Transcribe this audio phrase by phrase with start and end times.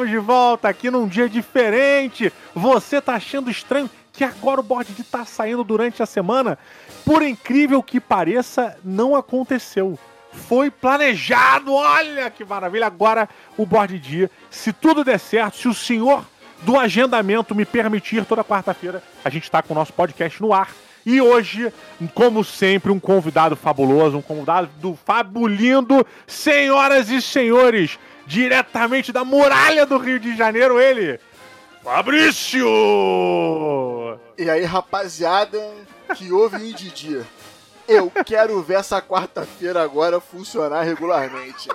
[0.00, 2.32] estamos de volta aqui num dia diferente.
[2.54, 6.58] Você tá achando estranho que agora o board de tá saindo durante a semana?
[7.04, 9.98] Por incrível que pareça, não aconteceu.
[10.32, 12.86] Foi planejado, olha que maravilha.
[12.86, 13.28] Agora
[13.58, 16.24] o board dia, se tudo der certo, se o senhor
[16.62, 20.70] do agendamento me permitir, toda quarta-feira a gente está com o nosso podcast no ar.
[21.04, 21.72] E hoje,
[22.14, 27.98] como sempre, um convidado fabuloso, um convidado do Fabulindo, senhoras e senhores,
[28.30, 31.18] diretamente da muralha do Rio de Janeiro, ele,
[31.82, 32.64] Fabrício!
[34.38, 35.58] E aí, rapaziada,
[36.14, 37.20] que ouve em Didi.
[37.88, 41.68] Eu quero ver essa quarta-feira agora funcionar regularmente.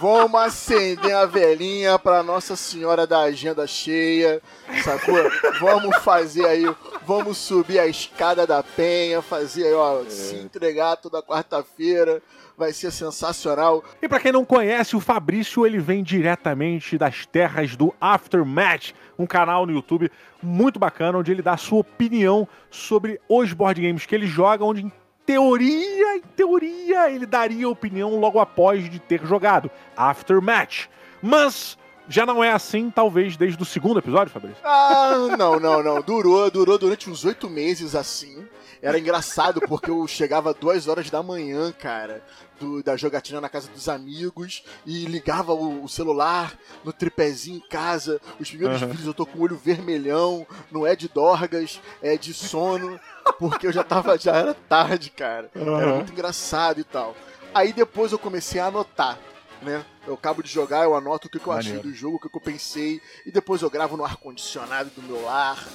[0.00, 4.40] Vamos acender a velhinha pra Nossa Senhora da Agenda cheia,
[4.82, 5.16] sacou?
[5.60, 6.64] Vamos fazer aí,
[7.04, 12.22] vamos subir a escada da penha, fazer aí, ó, se entregar toda quarta-feira.
[12.60, 13.82] Vai ser sensacional.
[14.02, 19.24] E pra quem não conhece, o Fabrício ele vem diretamente das terras do Aftermatch, um
[19.24, 24.04] canal no YouTube muito bacana onde ele dá a sua opinião sobre os board games
[24.04, 24.92] que ele joga, onde em
[25.24, 30.88] teoria, em teoria, ele daria opinião logo após de ter jogado Aftermatch.
[31.22, 31.78] Mas
[32.10, 34.58] já não é assim, talvez, desde o segundo episódio, Fabrício?
[34.64, 36.02] Ah, não, não, não.
[36.02, 38.46] Durou, durou durante uns oito meses assim.
[38.82, 42.24] Era engraçado porque eu chegava duas horas da manhã, cara,
[42.58, 47.68] do- da jogatina na casa dos amigos e ligava o, o celular no tripézinho em
[47.68, 48.18] casa.
[48.40, 48.90] Os primeiros Aham.
[48.90, 52.98] vídeos eu tô com o olho vermelhão, não é de dorgas, é de sono,
[53.38, 55.50] porque eu já tava, já era tarde, cara.
[55.54, 55.94] Era Aham.
[55.96, 57.14] muito engraçado e tal.
[57.54, 59.18] Aí depois eu comecei a anotar,
[59.62, 59.84] né?
[60.06, 62.28] Eu acabo de jogar, eu anoto o que, que eu achei do jogo, o que,
[62.28, 65.66] que eu pensei, e depois eu gravo no ar-condicionado do meu lar,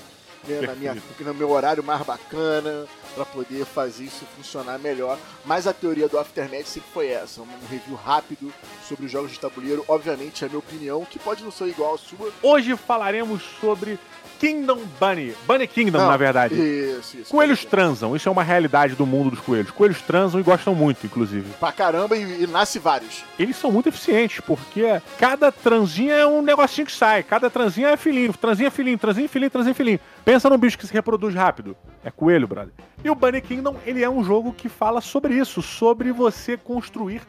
[0.47, 0.62] né?
[0.62, 5.18] Na minha, no meu horário mais bacana, pra poder fazer isso funcionar melhor.
[5.44, 8.53] Mas a teoria do Aftermath sempre foi essa, um review rápido
[8.88, 9.84] sobre os jogos de tabuleiro.
[9.88, 12.31] Obviamente, é a minha opinião, que pode não ser igual à sua.
[12.41, 14.00] Hoje falaremos sobre
[14.40, 15.34] Kingdom Bunny.
[15.47, 16.56] Bunny Kingdom, Não, na verdade.
[16.56, 17.31] Isso, isso.
[17.31, 19.72] Coelhos transam, isso é uma realidade do mundo dos coelhos.
[19.72, 21.50] Coelhos transam e gostam muito, inclusive.
[21.59, 23.24] Pra caramba e, e nasce vários.
[23.40, 27.24] Eles são muito eficientes, porque cada transinha é um negocinho que sai.
[27.24, 30.00] Cada transinha é filhinho, transinha é filhinho, transinha é filhinho, transinha é filhinho.
[30.24, 31.75] Pensa num bicho que se reproduz rápido.
[32.03, 32.74] É coelho, brother.
[33.03, 37.22] E o Bunny Kingdom, ele é um jogo que fala sobre isso, sobre você construir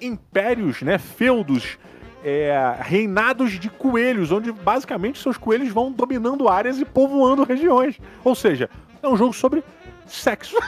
[0.00, 1.78] impérios, né, feudos,
[2.24, 7.96] é, reinados de coelhos, onde basicamente seus coelhos vão dominando áreas e povoando regiões.
[8.24, 8.68] Ou seja,
[9.02, 9.62] é um jogo sobre
[10.06, 10.56] sexo.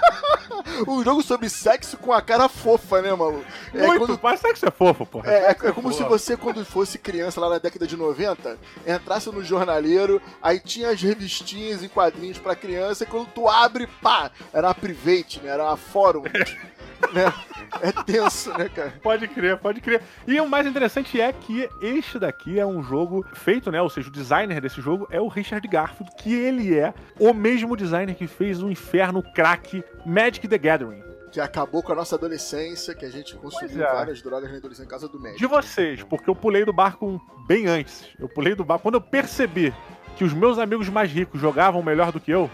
[0.88, 3.44] Um jogo sobre sexo com a cara fofa, né, maluco?
[3.72, 5.30] É Muito, quando- mas sexo é fofo, porra.
[5.30, 9.30] É, é- é como se você, quando fosse criança lá na década de 90, entrasse
[9.30, 14.30] no jornaleiro, aí tinha as revistinhas e quadrinhos pra criança, e quando tu abre, pá,
[14.52, 15.50] era uma private, né?
[15.50, 16.22] Era uma fórum.
[17.12, 17.32] né?
[17.80, 18.94] É tenso, né, cara?
[19.02, 20.02] Pode crer, pode crer.
[20.26, 23.80] E o mais interessante é que este daqui é um jogo feito, né?
[23.82, 27.76] Ou seja, o designer desse jogo é o Richard Garfield, que ele é o mesmo
[27.76, 31.02] designer que fez o inferno crack Magic the Gathering.
[31.32, 33.92] Que acabou com a nossa adolescência, que a gente consumiu é.
[33.92, 35.40] várias drogas na adolescência em casa do médico.
[35.40, 38.08] De vocês, porque eu pulei do barco bem antes.
[38.20, 38.84] Eu pulei do barco.
[38.84, 39.74] Quando eu percebi
[40.16, 42.48] que os meus amigos mais ricos jogavam melhor do que eu,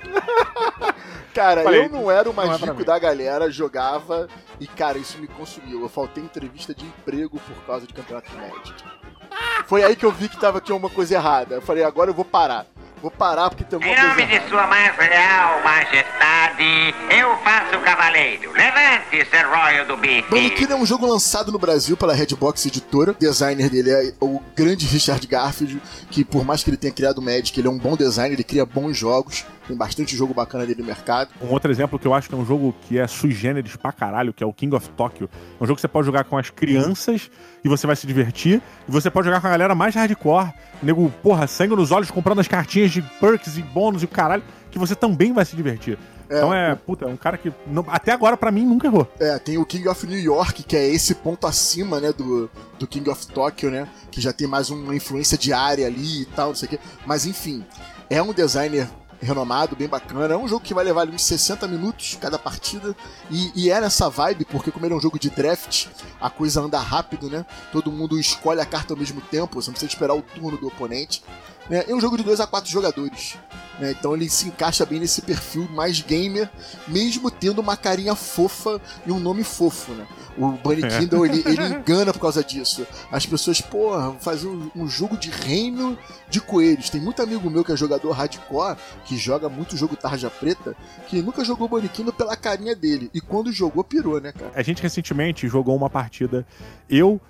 [1.34, 4.28] Cara, Falei, eu não era o mais não é da galera, jogava
[4.58, 5.80] e, cara, isso me consumiu.
[5.80, 8.84] Eu faltei entrevista de emprego por causa de campeonato Magic.
[9.66, 11.54] Foi aí que eu vi que tava, tinha uma coisa errada.
[11.54, 12.66] Eu falei, agora eu vou parar.
[13.00, 17.76] Vou parar porque tem alguma Em coisa nome de sua mais real majestade, eu faço
[17.76, 18.52] o cavaleiro.
[18.52, 20.28] Levante, Sir Royal do Bife.
[20.30, 23.12] Baniquina é um jogo lançado no Brasil pela Redbox Editora.
[23.12, 25.80] O designer dele é o grande Richard Garfield,
[26.10, 28.44] que por mais que ele tenha criado o Magic, ele é um bom designer, ele
[28.44, 29.46] cria bons jogos.
[29.70, 31.30] Tem bastante jogo bacana dele no mercado.
[31.40, 33.92] Um outro exemplo que eu acho que é um jogo que é sui generis pra
[33.92, 35.30] caralho, que é o King of Tokyo.
[35.60, 37.30] É um jogo que você pode jogar com as crianças
[37.64, 38.60] e você vai se divertir.
[38.88, 40.52] E você pode jogar com a galera mais hardcore.
[40.82, 44.42] Nego, porra, sangue nos olhos, comprando as cartinhas de perks e bônus e o caralho,
[44.72, 45.96] que você também vai se divertir.
[46.26, 49.06] então é, puta, é um cara que não- até agora pra mim nunca errou.
[49.20, 52.86] É, tem o King of New York, que é esse ponto acima, né, do, do
[52.86, 53.86] King of Tokyo, né?
[54.10, 56.78] Que já tem mais uma influência diária ali e tal, não sei o quê.
[57.06, 57.64] Mas enfim,
[58.08, 58.88] é um designer
[59.20, 60.34] renomado, bem bacana.
[60.34, 62.94] É um jogo que vai levar ali uns 60 minutos cada partida.
[63.30, 65.86] E, e é nessa vibe, porque como ele é um jogo de draft,
[66.20, 67.44] a coisa anda rápido, né?
[67.72, 70.68] Todo mundo escolhe a carta ao mesmo tempo, você não precisa esperar o turno do
[70.68, 71.22] oponente.
[71.70, 71.84] Né?
[71.88, 73.38] É um jogo de 2 a 4 jogadores.
[73.78, 73.92] Né?
[73.92, 76.50] Então ele se encaixa bem nesse perfil mais gamer,
[76.88, 79.92] mesmo tendo uma carinha fofa e um nome fofo.
[79.92, 80.06] Né?
[80.36, 80.98] O Bunny é.
[80.98, 82.86] Kindle ele, ele engana por causa disso.
[83.10, 85.96] As pessoas, porra, fazer um, um, jogo de reino
[86.28, 86.90] de coelhos.
[86.90, 90.76] Tem muito amigo meu que é jogador hardcore, que joga muito jogo tarja preta,
[91.08, 93.10] que nunca jogou Bunny Kindle pela carinha dele.
[93.14, 94.50] E quando jogou, pirou, né, cara?
[94.54, 96.44] A gente recentemente jogou uma partida.
[96.88, 97.20] Eu,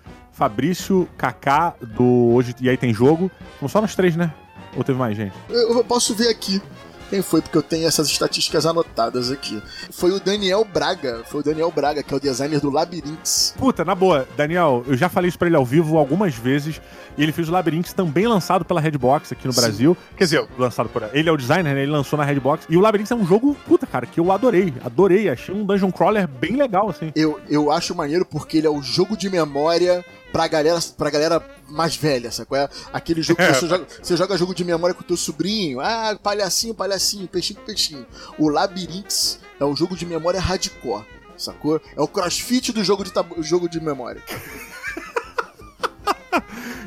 [0.40, 3.31] Fabrício, Kaká, do Hoje e aí tem jogo.
[3.60, 4.32] Vamos só nós três, né?
[4.75, 5.34] Ou teve mais gente?
[5.50, 6.62] Eu posso ver aqui
[7.10, 9.60] quem foi, porque eu tenho essas estatísticas anotadas aqui.
[9.90, 11.22] Foi o Daniel Braga.
[11.26, 13.52] Foi o Daniel Braga, que é o designer do Labyrinths.
[13.58, 16.81] Puta, na boa, Daniel, eu já falei isso pra ele ao vivo algumas vezes.
[17.19, 19.60] E ele fez o Labyrinths também lançado pela Redbox aqui no Sim.
[19.60, 19.96] Brasil.
[20.16, 21.02] Quer dizer, lançado por.
[21.12, 21.82] Ele é o designer, né?
[21.82, 22.64] Ele lançou na Redbox.
[22.70, 24.72] E o Labyrinths é um jogo, puta, cara, que eu adorei.
[24.84, 25.28] Adorei.
[25.28, 27.10] Achei um dungeon crawler bem legal, assim.
[27.16, 31.43] Eu, eu acho maneiro porque ele é o jogo de memória pra galera, pra galera
[31.69, 32.56] mais velha, sabe?
[32.56, 35.81] É aquele jogo que você joga, você joga jogo de memória com o teu sobrinho,
[35.81, 38.06] ah, palhacinho, palhacinho, peixinho, peixinho.
[38.38, 41.05] O Labyrinths é o jogo de memória hardcore,
[41.37, 41.81] sacou?
[41.97, 43.12] É o crossfit do jogo de,
[43.43, 44.23] jogo de memória.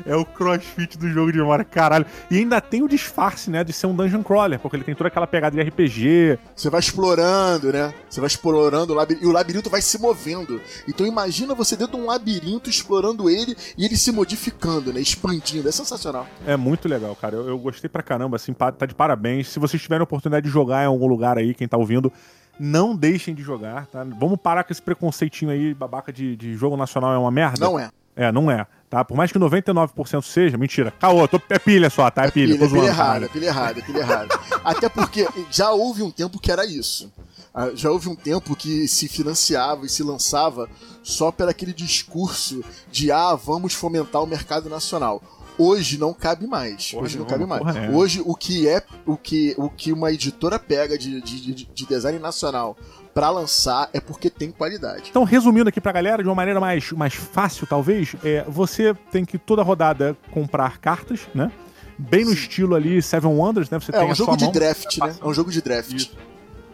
[0.06, 2.06] é o crossfit do jogo de memória, caralho.
[2.30, 5.08] E ainda tem o disfarce, né, de ser um dungeon crawler, porque ele tem toda
[5.08, 6.38] aquela pegada de RPG.
[6.54, 7.92] Você vai explorando, né?
[8.08, 10.60] Você vai explorando o labirinto, e o labirinto vai se movendo.
[10.88, 15.00] Então imagina você dentro de um labirinto explorando ele e ele se modificando, né?
[15.00, 15.68] Expandindo.
[15.68, 16.26] É sensacional.
[16.46, 17.36] É muito legal, cara.
[17.36, 19.48] Eu, eu gostei pra caramba, assim, tá de parabéns.
[19.48, 22.12] Se vocês tiverem a oportunidade de jogar em algum lugar aí, quem tá ouvindo,
[22.58, 24.04] não deixem de jogar, tá?
[24.18, 27.64] Vamos parar com esse preconceitinho aí, babaca de, de jogo nacional é uma merda?
[27.64, 27.90] Não é.
[28.16, 28.66] É, não é.
[28.88, 29.04] Tá?
[29.04, 30.92] Por mais que 99% seja, mentira.
[31.00, 32.24] Caô, tô, é pilha só, tá?
[32.24, 32.54] É pilha.
[32.54, 34.38] É pilha, é pilha errada, é pilha errada, é pilha errada.
[34.62, 37.12] Até porque já houve um tempo que era isso.
[37.52, 40.68] Ah, já houve um tempo que se financiava e se lançava
[41.02, 45.22] só pelo aquele discurso de ah, vamos fomentar o mercado nacional.
[45.56, 46.92] Hoje não cabe mais.
[46.92, 47.76] Hoje, Hoje não, não cabe mais.
[47.76, 47.90] É.
[47.90, 52.18] Hoje o que é o que, o que uma editora pega de, de, de design
[52.18, 52.76] nacional
[53.14, 55.04] para lançar é porque tem qualidade.
[55.08, 59.24] Então, resumindo aqui pra galera, de uma maneira mais, mais fácil, talvez, é, você tem
[59.24, 61.50] que toda rodada comprar cartas, né?
[61.96, 62.36] Bem no Sim.
[62.36, 63.78] estilo ali Seven Wonders, né?
[63.78, 65.14] Você é tem um jogo de mão, draft, né?
[65.22, 65.92] É um jogo de draft.
[65.92, 66.16] Isso.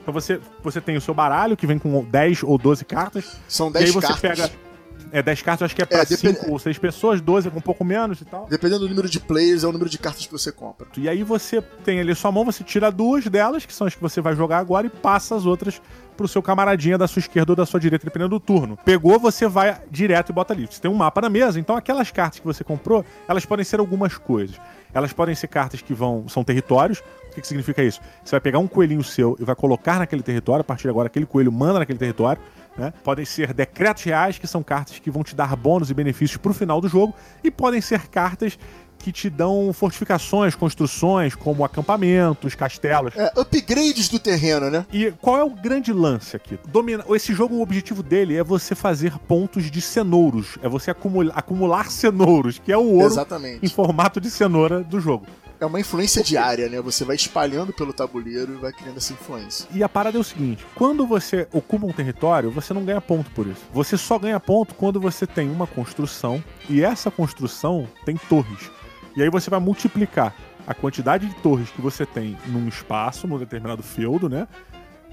[0.00, 3.36] Então você, você tem o seu baralho, que vem com 10 ou 12 cartas.
[3.46, 3.82] São 10 cartas.
[3.82, 4.48] E aí você cartas.
[4.48, 4.69] pega
[5.12, 6.52] é, 10 cartas acho que é pra 5 é, depend...
[6.52, 8.46] ou 6 pessoas, 12 é com um pouco menos e tal.
[8.48, 10.86] Dependendo do número de players, é o número de cartas que você compra.
[10.96, 14.00] E aí você tem ali sua mão, você tira duas delas, que são as que
[14.00, 15.80] você vai jogar agora, e passa as outras
[16.16, 18.76] pro seu camaradinha da sua esquerda ou da sua direita, dependendo do turno.
[18.84, 20.66] Pegou, você vai direto e bota ali.
[20.66, 23.80] Você tem um mapa na mesa, então aquelas cartas que você comprou, elas podem ser
[23.80, 24.60] algumas coisas.
[24.92, 27.02] Elas podem ser cartas que vão são territórios.
[27.30, 28.00] O que, que significa isso?
[28.24, 31.06] Você vai pegar um coelhinho seu e vai colocar naquele território, a partir de agora
[31.06, 32.42] aquele coelho manda naquele território.
[32.76, 32.92] Né?
[33.04, 36.52] Podem ser decretos reais, que são cartas que vão te dar bônus e benefícios pro
[36.52, 38.58] final do jogo, e podem ser cartas
[39.00, 43.16] que te dão fortificações, construções, como acampamentos, castelos.
[43.16, 44.84] É, upgrades do terreno, né?
[44.92, 46.58] E qual é o grande lance aqui?
[46.68, 47.04] Domina...
[47.10, 50.58] Esse jogo, o objetivo dele é você fazer pontos de cenouros.
[50.62, 53.64] É você acumular, acumular cenouros, que é o ouro Exatamente.
[53.64, 55.26] em formato de cenoura do jogo.
[55.60, 56.80] É uma influência diária, né?
[56.80, 59.68] Você vai espalhando pelo tabuleiro e vai criando essa influência.
[59.74, 63.30] E a parada é o seguinte: quando você ocupa um território, você não ganha ponto
[63.32, 63.60] por isso.
[63.70, 68.70] Você só ganha ponto quando você tem uma construção e essa construção tem torres.
[69.14, 70.34] E aí você vai multiplicar
[70.66, 74.48] a quantidade de torres que você tem num espaço, num determinado feudo, né?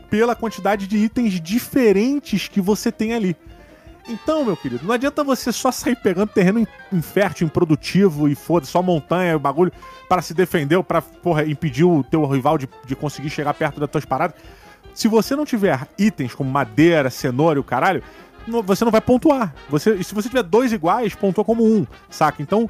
[0.09, 3.35] Pela quantidade de itens diferentes que você tem ali.
[4.09, 8.81] Então, meu querido, não adianta você só sair pegando terreno infértil, improdutivo e foda só
[8.81, 9.71] montanha e bagulho
[10.07, 13.79] para se defender ou pra, porra, impedir o teu rival de, de conseguir chegar perto
[13.79, 14.35] das tuas paradas.
[14.93, 18.01] Se você não tiver itens como madeira, cenoura e o caralho,
[18.65, 19.53] você não vai pontuar.
[19.69, 22.41] Você, se você tiver dois iguais, pontua como um, saca?
[22.41, 22.69] Então,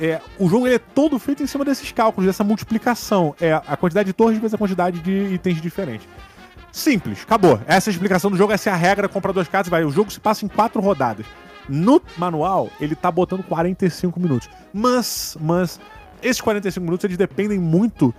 [0.00, 3.34] é, o jogo é todo feito em cima desses cálculos, dessa multiplicação.
[3.40, 6.08] É a quantidade de torres vezes a quantidade de itens diferentes.
[6.78, 7.60] Simples, acabou.
[7.66, 9.84] Essa é a explicação do jogo, essa é a regra, compra duas cartas, vai.
[9.84, 11.26] O jogo se passa em quatro rodadas.
[11.68, 14.48] No manual, ele tá botando 45 minutos.
[14.72, 15.80] Mas, mas,
[16.22, 18.14] esses 45 minutos, eles dependem muito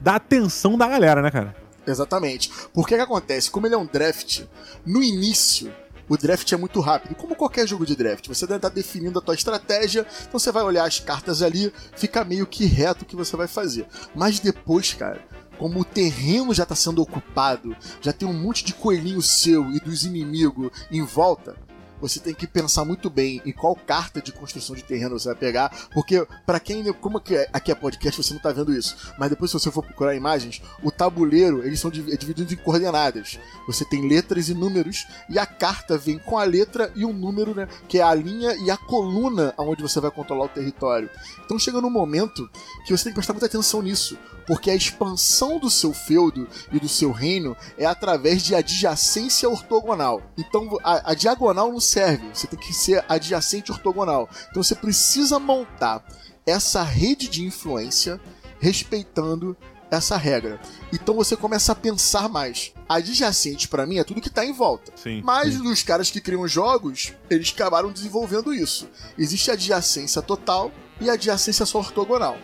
[0.00, 1.54] da atenção da galera, né, cara?
[1.86, 2.50] Exatamente.
[2.74, 3.48] Porque que acontece?
[3.48, 4.42] Como ele é um draft,
[4.84, 5.72] no início,
[6.08, 7.14] o draft é muito rápido.
[7.14, 10.64] Como qualquer jogo de draft, você deve estar definindo a tua estratégia, então você vai
[10.64, 13.86] olhar as cartas ali, fica meio que reto o que você vai fazer.
[14.16, 15.22] Mas depois, cara,
[15.60, 19.78] como o terreno já está sendo ocupado, já tem um monte de coelhinho seu e
[19.78, 21.54] dos inimigos em volta,
[22.00, 25.36] você tem que pensar muito bem em qual carta de construção de terreno você vai
[25.36, 29.28] pegar, porque para quem como é, aqui é podcast você não tá vendo isso, mas
[29.28, 33.38] depois se você for procurar imagens, o tabuleiro eles são é divididos em coordenadas.
[33.66, 37.54] Você tem letras e números e a carta vem com a letra e o número,
[37.54, 41.10] né, que é a linha e a coluna aonde você vai controlar o território.
[41.44, 42.48] Então chega num momento
[42.86, 44.16] que você tem que prestar muita atenção nisso,
[44.50, 50.20] porque a expansão do seu feudo e do seu reino é através de adjacência ortogonal.
[50.36, 54.28] Então a, a diagonal não serve, você tem que ser adjacente ortogonal.
[54.50, 56.04] Então você precisa montar
[56.44, 58.20] essa rede de influência
[58.58, 59.56] respeitando
[59.88, 60.60] essa regra.
[60.92, 62.72] Então você começa a pensar mais.
[62.88, 64.90] Adjacente para mim é tudo que está em volta.
[64.96, 65.62] Sim, Mas sim.
[65.62, 68.88] os caras que criam jogos, eles acabaram desenvolvendo isso.
[69.16, 72.36] Existe adjacência total e adjacência só ortogonal.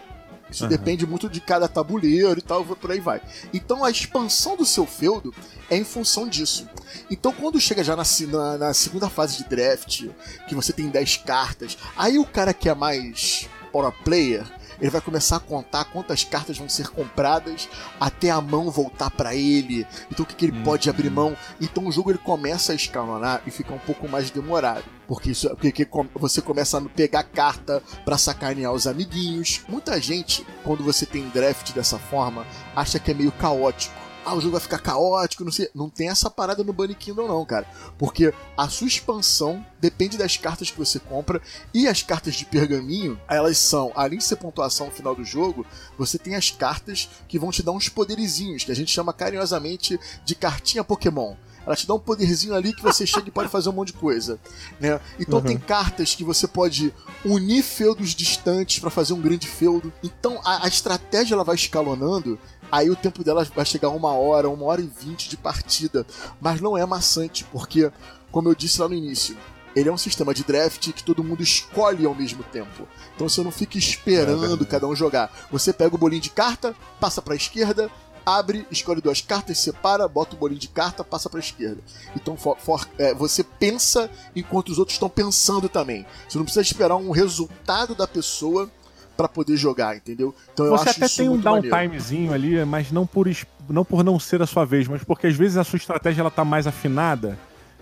[0.51, 0.71] Isso Uhum.
[0.71, 3.21] depende muito de cada tabuleiro e tal, por aí vai.
[3.53, 5.35] Então a expansão do seu feudo
[5.69, 6.69] é em função disso.
[7.11, 10.05] Então quando chega já na, na- na segunda fase de draft,
[10.49, 14.47] que você tem 10 cartas, aí o cara que é mais para player,
[14.81, 19.35] ele vai começar a contar quantas cartas vão ser compradas até a mão voltar para
[19.35, 19.87] ele.
[20.11, 20.63] Então o que, que ele Hum.
[20.65, 21.37] pode abrir mão.
[21.61, 24.85] Então o jogo ele começa a escalonar e fica um pouco mais demorado.
[25.07, 29.61] Porque, isso, porque com- você começa a pegar carta pra sacanear os amiguinhos.
[29.69, 32.45] Muita gente, quando você tem draft dessa forma,
[32.75, 33.95] acha que é meio caótico.
[34.29, 35.71] Ah, o jogo vai ficar caótico, não sei.
[35.73, 37.65] Não tem essa parada no Bunny Kingdom, não, cara.
[37.97, 41.41] Porque a sua expansão depende das cartas que você compra.
[41.73, 45.65] E as cartas de pergaminho, elas são, além de ser pontuação no final do jogo,
[45.97, 49.97] você tem as cartas que vão te dar uns poderizinhos, que a gente chama carinhosamente
[50.25, 51.37] de cartinha Pokémon.
[51.67, 53.95] Ela te dá um poderzinho ali que você chega e pode fazer um monte de
[53.95, 54.39] coisa.
[54.81, 55.01] Né?
[55.19, 55.45] Então Uhum.
[55.45, 56.95] tem cartas que você pode
[57.25, 59.93] unir feudos distantes pra fazer um grande feudo.
[60.03, 62.39] Então a, a estratégia ela vai escalonando.
[62.71, 66.07] Aí o tempo dela vai chegar a uma hora, uma hora e vinte de partida.
[66.41, 67.91] Mas não é maçante, porque,
[68.31, 69.37] como eu disse lá no início,
[69.75, 72.89] ele é um sistema de draft que todo mundo escolhe ao mesmo tempo.
[73.15, 74.65] Então você não fica É esperando verdade.
[74.67, 75.31] cada um jogar.
[75.53, 77.91] Você pega o bolinho de carta, passa pra esquerda,
[78.27, 81.79] abre, escolhe duas cartas, separa, bota o bolinho de carta, passa pra esquerda.
[82.17, 86.05] Então for- for- é, você pensa enquanto os outros estão pensando também.
[86.29, 88.69] Você não precisa esperar um resultado da pessoa
[89.17, 90.35] pra poder jogar, entendeu?
[90.53, 93.27] Então eu Você acho até isso tem um downtimezinho ali, mas não por,
[93.69, 96.31] não por não ser a sua vez, mas porque às vezes a sua estratégia ela
[96.31, 97.39] tá mais afinada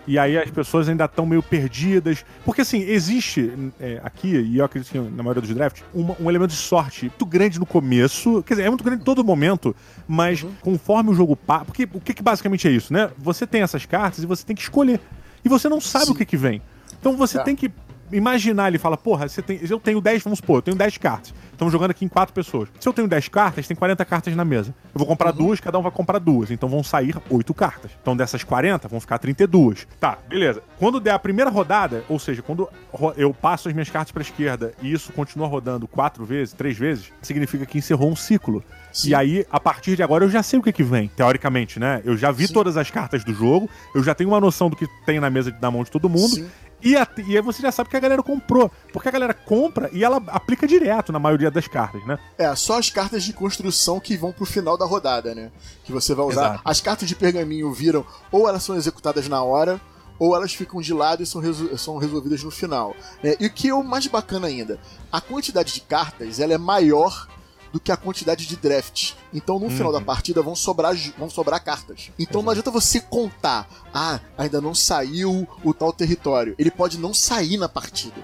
[0.07, 2.23] e aí as pessoas ainda estão meio perdidas.
[2.43, 6.29] Porque assim, existe é, aqui, e eu acredito que na maioria dos drafts, uma- um
[6.29, 8.41] elemento de sorte muito grande no começo.
[8.43, 9.75] Quer dizer, é muito grande em todo momento,
[10.07, 10.51] mas Uhum.
[10.61, 11.65] conforme o jogo passa.
[11.65, 13.09] Porque o que, que basicamente é isso, né?
[13.17, 14.99] Você tem essas cartas e você tem que escolher.
[15.43, 16.11] E você não sabe Sim.
[16.11, 16.61] o que, que vem.
[16.99, 17.43] Então você É.
[17.43, 17.71] tem que
[18.11, 21.33] imaginar ele fala, porra, você tem, eu tenho 10, vamos supor, eu tenho 10 cartas.
[21.55, 22.67] Estamos jogando aqui em quatro pessoas.
[22.79, 24.75] Se eu tenho 10 cartas, tem 40 cartas na mesa.
[24.93, 26.51] Eu vou comprar duas, cada um vai comprar duas.
[26.51, 27.91] Então vão sair 8 cartas.
[28.01, 29.87] Então dessas 40, vão ficar 32.
[29.97, 30.61] Tá, beleza.
[30.77, 32.67] Quando der a primeira rodada, ou seja, quando
[33.15, 37.11] eu passo as minhas cartas pra esquerda e isso continua rodando quatro vezes, três vezes,
[37.21, 38.61] significa que encerrou um ciclo.
[38.91, 39.09] Sim.
[39.09, 42.01] E aí, a partir de agora, eu já sei o que, que vem, teoricamente, né?
[42.05, 42.53] Eu já vi Sim.
[42.53, 45.55] todas as cartas do jogo, eu já tenho uma noção do que tem na mesa
[45.61, 46.35] na mão de todo mundo.
[46.35, 46.47] Sim.
[46.83, 48.69] E, a- e aí você já sabe que a galera comprou.
[48.93, 52.19] Porque a galera compra e ela aplica direto na maioria das cartas, né?
[52.37, 55.51] É, só as cartas de construção que vão pro final da rodada, né?
[55.83, 56.45] Que você vai usar.
[56.49, 56.61] Exato.
[56.65, 59.79] As cartas de pergaminho viram, ou elas são executadas na hora,
[60.19, 62.95] ou elas ficam de lado e são, resol- são resolvidas no final.
[63.23, 63.35] né?
[63.39, 64.79] E o que é o mais bacana ainda,
[65.11, 67.27] a quantidade de cartas ela é maior
[67.75, 69.15] do que a quantidade de draft.
[69.33, 72.09] Então no final da partida vão sobrar, vão sobrar cartas.
[72.17, 76.55] Então não adianta você contar, ah, ainda não saiu o tal território.
[76.57, 78.15] Ele pode não sair na partida.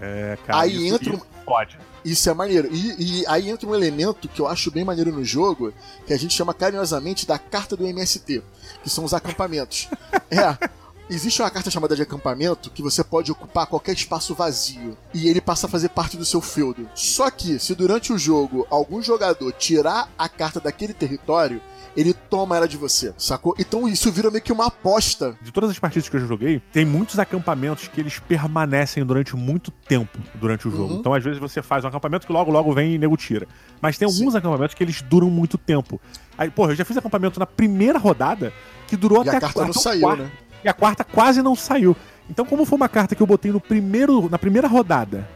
[0.00, 0.60] É, cara.
[0.60, 1.78] Aí isso- entra isso Pode.
[2.02, 2.68] Isso é maneiro.
[2.72, 5.74] E, e aí entra um elemento que eu acho bem maneiro no jogo,
[6.06, 8.42] que a gente chama carinhosamente da carta do MST,
[8.82, 9.88] que são os acampamentos.
[10.30, 10.70] é.
[11.10, 15.40] Existe uma carta chamada de acampamento que você pode ocupar qualquer espaço vazio e ele
[15.40, 16.88] passa a fazer parte do seu feudo.
[16.94, 21.60] Só que, se durante o jogo algum jogador tirar a carta daquele território,
[21.96, 23.56] ele toma ela de você, sacou?
[23.58, 25.36] Então isso vira meio que uma aposta.
[25.42, 29.34] De todas as partidas que eu já joguei, tem muitos acampamentos que eles permanecem durante
[29.34, 30.94] muito tempo durante o jogo.
[30.94, 31.00] Uhum.
[31.00, 33.48] Então, às vezes, você faz um acampamento que logo, logo vem e nego tira.
[33.82, 34.38] Mas tem alguns Sim.
[34.38, 36.00] acampamentos que eles duram muito tempo.
[36.38, 38.52] Aí, porra, eu já fiz acampamento na primeira rodada
[38.86, 40.22] que durou E até a carta não saiu, quarto.
[40.22, 40.30] né?
[40.64, 41.96] E a quarta quase não saiu.
[42.28, 45.28] Então, como foi uma carta que eu botei no primeiro, na primeira rodada,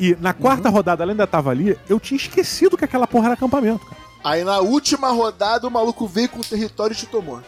[0.00, 0.74] e na quarta Uhum.
[0.74, 4.00] rodada ela ainda tava ali, eu tinha esquecido que aquela porra era acampamento, cara.
[4.24, 7.40] Aí na última rodada o maluco veio com o território e te tomou.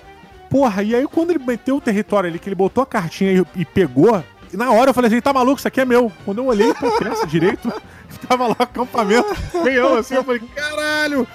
[0.51, 3.61] Porra, e aí quando ele meteu o território ali, que ele botou a cartinha e,
[3.61, 6.13] e pegou, na hora eu falei assim, tá maluco, isso aqui é meu.
[6.25, 7.73] Quando eu olhei pra criança direito,
[8.29, 11.27] tava lá o acampamento, feião assim, eu falei, caralho!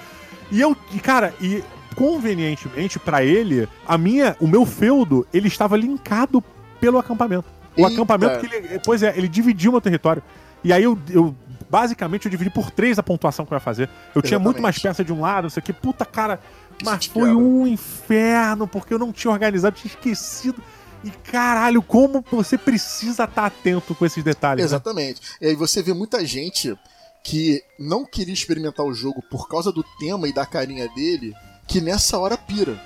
[0.50, 1.62] E eu, e, cara, e
[2.00, 6.42] convenientemente pra ele, a minha, o meu feudo, ele estava linkado
[6.80, 7.44] pelo acampamento.
[7.76, 7.92] O Eita.
[7.92, 8.80] acampamento que ele.
[8.82, 10.22] Pois é, ele dividiu meu território.
[10.64, 11.34] E aí eu, eu
[11.68, 13.82] basicamente eu dividi por três a pontuação que eu ia fazer.
[13.82, 14.28] Eu Exatamente.
[14.28, 16.40] tinha muito mais peça de um lado, isso aqui, puta cara.
[16.82, 20.62] Mas foi um inferno, porque eu não tinha organizado, tinha esquecido.
[21.04, 24.62] E caralho, como você precisa estar tá atento com esses detalhes.
[24.62, 24.66] Né?
[24.66, 25.20] Exatamente.
[25.20, 25.36] Né?
[25.42, 26.74] E aí você vê muita gente
[27.22, 31.34] que não queria experimentar o jogo por causa do tema e da carinha dele,
[31.70, 32.78] que nessa hora pira.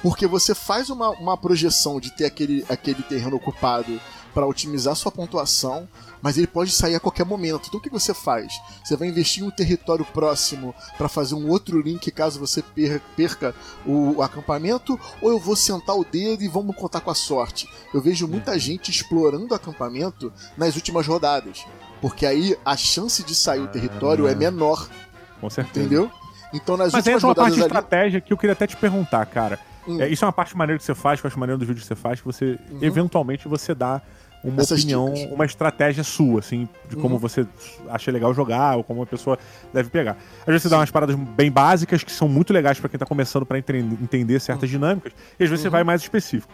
[0.00, 4.00] Porque você faz uma, uma projeção de ter aquele, aquele terreno ocupado
[4.32, 5.88] para otimizar sua pontuação,
[6.22, 7.66] mas ele pode sair a qualquer momento.
[7.66, 8.52] Então o que você faz?
[8.84, 12.62] Você vai investir em um território próximo para fazer um outro link caso você
[13.16, 13.52] perca
[13.84, 17.68] o acampamento, ou eu vou sentar o dedo e vamos contar com a sorte.
[17.92, 18.58] Eu vejo muita uhum.
[18.60, 21.66] gente explorando o acampamento nas últimas rodadas,
[22.00, 24.36] porque aí a chance de sair o território é ah.
[24.36, 24.88] menor.
[25.40, 25.80] Com certeza.
[25.80, 26.08] Entendeu?
[26.52, 27.22] Então nas Mas últimas.
[27.22, 27.66] Mas uma parte de ali...
[27.66, 29.58] estratégia que eu queria até te perguntar, cara.
[29.86, 30.00] Hum.
[30.00, 31.84] É, isso é uma parte maneira que você faz, que eu acho maneiro dos vídeos
[31.84, 32.78] que você faz, que você, uhum.
[32.82, 34.02] eventualmente, você dá
[34.44, 35.32] uma Essas opinião, dicas.
[35.32, 37.20] uma estratégia sua, assim, de como uhum.
[37.20, 37.46] você
[37.88, 39.38] acha legal jogar ou como a pessoa
[39.72, 40.16] deve pegar.
[40.40, 43.06] Às vezes você dá umas paradas bem básicas que são muito legais para quem tá
[43.06, 44.78] começando para entender certas uhum.
[44.78, 45.70] dinâmicas, e às vezes uhum.
[45.70, 46.52] você vai mais específico.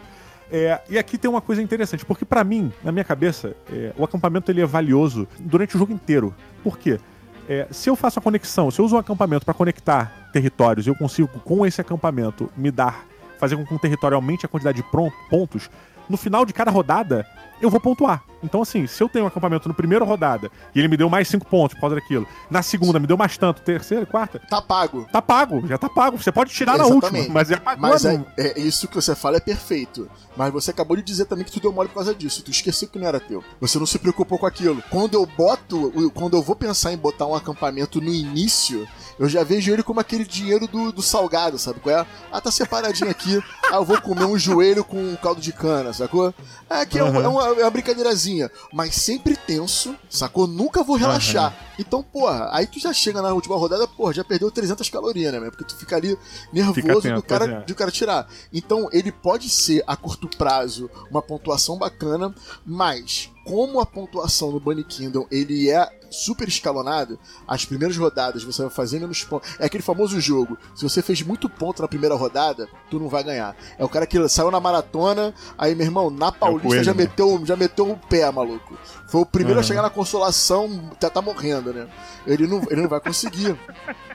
[0.51, 4.05] É, e aqui tem uma coisa interessante, porque para mim, na minha cabeça, é, o
[4.05, 6.35] acampamento ele é valioso durante o jogo inteiro.
[6.63, 7.01] Por quê?
[7.49, 10.95] É, se eu faço a conexão, se eu uso um acampamento para conectar territórios, eu
[10.95, 13.05] consigo com esse acampamento me dar,
[13.39, 14.89] fazer com que um território aumente a quantidade de
[15.29, 15.71] pontos,
[16.09, 17.27] no final de cada rodada
[17.61, 18.25] eu vou pontuar.
[18.45, 21.29] Então, assim, se eu tenho um acampamento no primeira rodada e ele me deu mais
[21.29, 24.39] 5 pontos por causa daquilo, na segunda me deu mais tanto, terceira, quarta.
[24.39, 25.07] Tá pago.
[25.11, 26.17] Tá pago, já tá pago.
[26.17, 27.03] Você pode tirar Exatamente.
[27.03, 27.83] na última, mas já pagou.
[27.83, 30.09] Mas é, é, isso que você fala é perfeito.
[30.37, 32.43] Mas você acabou de dizer também que tu deu mole por causa disso.
[32.43, 33.43] Tu esqueceu que não era teu.
[33.61, 34.83] Você não se preocupou com aquilo.
[34.91, 38.87] Quando eu boto, quando eu vou pensar em botar um acampamento no início,
[39.19, 42.07] eu já vejo ele como aquele dinheiro do, do salgado, sabe qual é?
[42.33, 43.41] Ah, tá separadinho aqui.
[43.71, 46.35] ah, eu vou comer um joelho com um caldo de cana, sacou?
[46.69, 47.21] É que é, uhum.
[47.21, 48.34] é, uma, é uma brincadeirazinha.
[48.73, 50.47] Mas sempre tenso, sacou?
[50.47, 51.51] Nunca vou relaxar.
[51.51, 51.75] Uhum.
[51.79, 55.51] Então, porra, aí tu já chega na última rodada, porra, já perdeu 300 calorias, né?
[55.51, 56.17] Porque tu fica ali
[56.53, 57.61] nervoso fica atento, do, cara, é.
[57.63, 58.29] do cara tirar.
[58.53, 64.59] Então, ele pode ser a curto prazo uma pontuação bacana, mas como a pontuação no
[64.59, 69.55] Bunny Kingdom ele é super escalonado, as primeiras rodadas você vai fazer menos pontos.
[69.59, 70.57] É aquele famoso jogo.
[70.75, 73.57] Se você fez muito ponto na primeira rodada, tu não vai ganhar.
[73.79, 76.95] É o cara que saiu na maratona, aí, meu irmão, na Paulista é coelho, já,
[76.95, 77.03] né?
[77.03, 78.79] meteu, já meteu o pé, maluco.
[79.09, 79.65] Foi o primeiro uhum.
[79.65, 81.89] a chegar na consolação, já tá morrendo, né?
[82.27, 83.59] Ele não, ele não vai conseguir.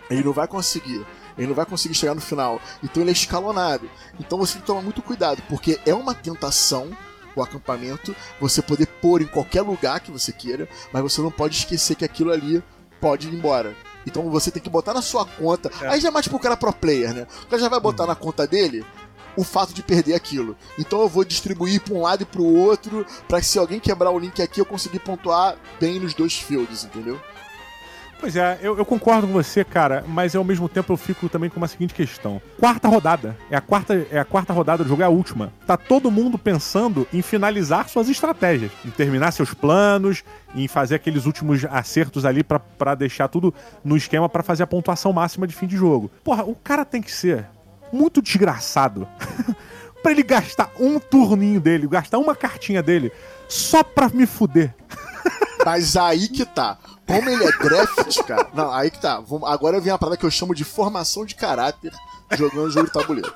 [0.09, 1.05] ele não vai conseguir.
[1.37, 2.59] Ele não vai conseguir chegar no final.
[2.83, 3.89] Então ele é escalonado.
[4.19, 6.89] Então você tem que tomar muito cuidado, porque é uma tentação
[7.35, 11.55] o acampamento, você poder pôr em qualquer lugar que você queira, mas você não pode
[11.55, 12.63] esquecer que aquilo ali
[12.99, 13.75] pode ir embora.
[14.05, 15.71] Então você tem que botar na sua conta.
[15.81, 15.89] É.
[15.89, 17.27] Aí já é mais pro cara pro player, né?
[17.43, 18.09] O cara já vai botar uhum.
[18.09, 18.85] na conta dele
[19.35, 20.57] o fato de perder aquilo.
[20.77, 23.79] Então eu vou distribuir para um lado e para o outro, para que se alguém
[23.79, 27.19] quebrar o link aqui eu conseguir pontuar bem nos dois fields, entendeu?
[28.19, 31.49] Pois é, eu, eu, concordo com você, cara, mas ao mesmo tempo eu fico também
[31.49, 32.41] com uma seguinte questão.
[32.59, 33.37] Quarta rodada.
[33.49, 35.53] É a quarta, é a quarta rodada do jogo, é a última.
[35.65, 41.25] Tá todo mundo pensando em finalizar suas estratégias, em terminar seus planos, em fazer aqueles
[41.25, 43.53] últimos acertos ali para deixar tudo
[43.85, 46.11] no esquema para fazer a pontuação máxima de fim de jogo.
[46.21, 47.47] Porra, o cara tem que ser
[47.91, 49.07] muito desgraçado
[50.03, 53.13] para ele gastar um turninho dele, gastar uma cartinha dele
[53.47, 54.75] só pra me fuder.
[55.65, 56.77] Mas aí que tá.
[57.05, 58.49] Como ele é draft, cara.
[58.53, 59.21] Não, aí que tá.
[59.45, 61.91] Agora vem a parada que eu chamo de formação de caráter
[62.37, 63.33] jogando jogo de tabuleiro.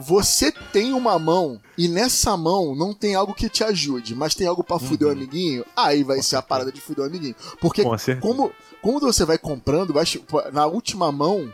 [0.00, 4.46] Você tem uma mão e nessa mão não tem algo que te ajude, mas tem
[4.46, 4.88] algo para uhum.
[4.88, 6.38] fuder o amiguinho, aí vai Com ser certeza.
[6.38, 7.36] a parada de fuder o amiguinho.
[7.60, 7.84] Porque
[8.20, 10.04] como, como você vai comprando, vai,
[10.52, 11.48] na última mão,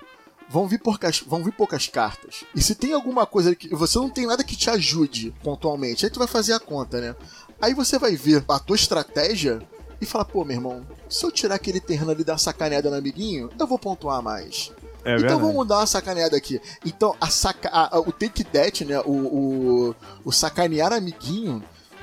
[0.51, 2.45] vão vir, poucas, vão vir poucas cartas.
[2.55, 6.11] E se tem alguma coisa que você não tem nada que te ajude pontualmente, aí
[6.11, 7.15] tu vai fazer a conta, né?
[7.61, 9.61] Aí você vai ver a tua estratégia
[10.01, 12.89] e fala, pô, meu irmão, se eu tirar aquele terreno ali e dar uma sacaneada
[12.89, 14.73] no amiguinho, eu vou pontuar mais.
[15.05, 15.41] É então verdade.
[15.41, 16.61] vamos dar uma sacaneada aqui.
[16.85, 19.01] Então, a saca, a, a, o take that, né?
[19.01, 21.63] O, o, o sacanear amiguinho,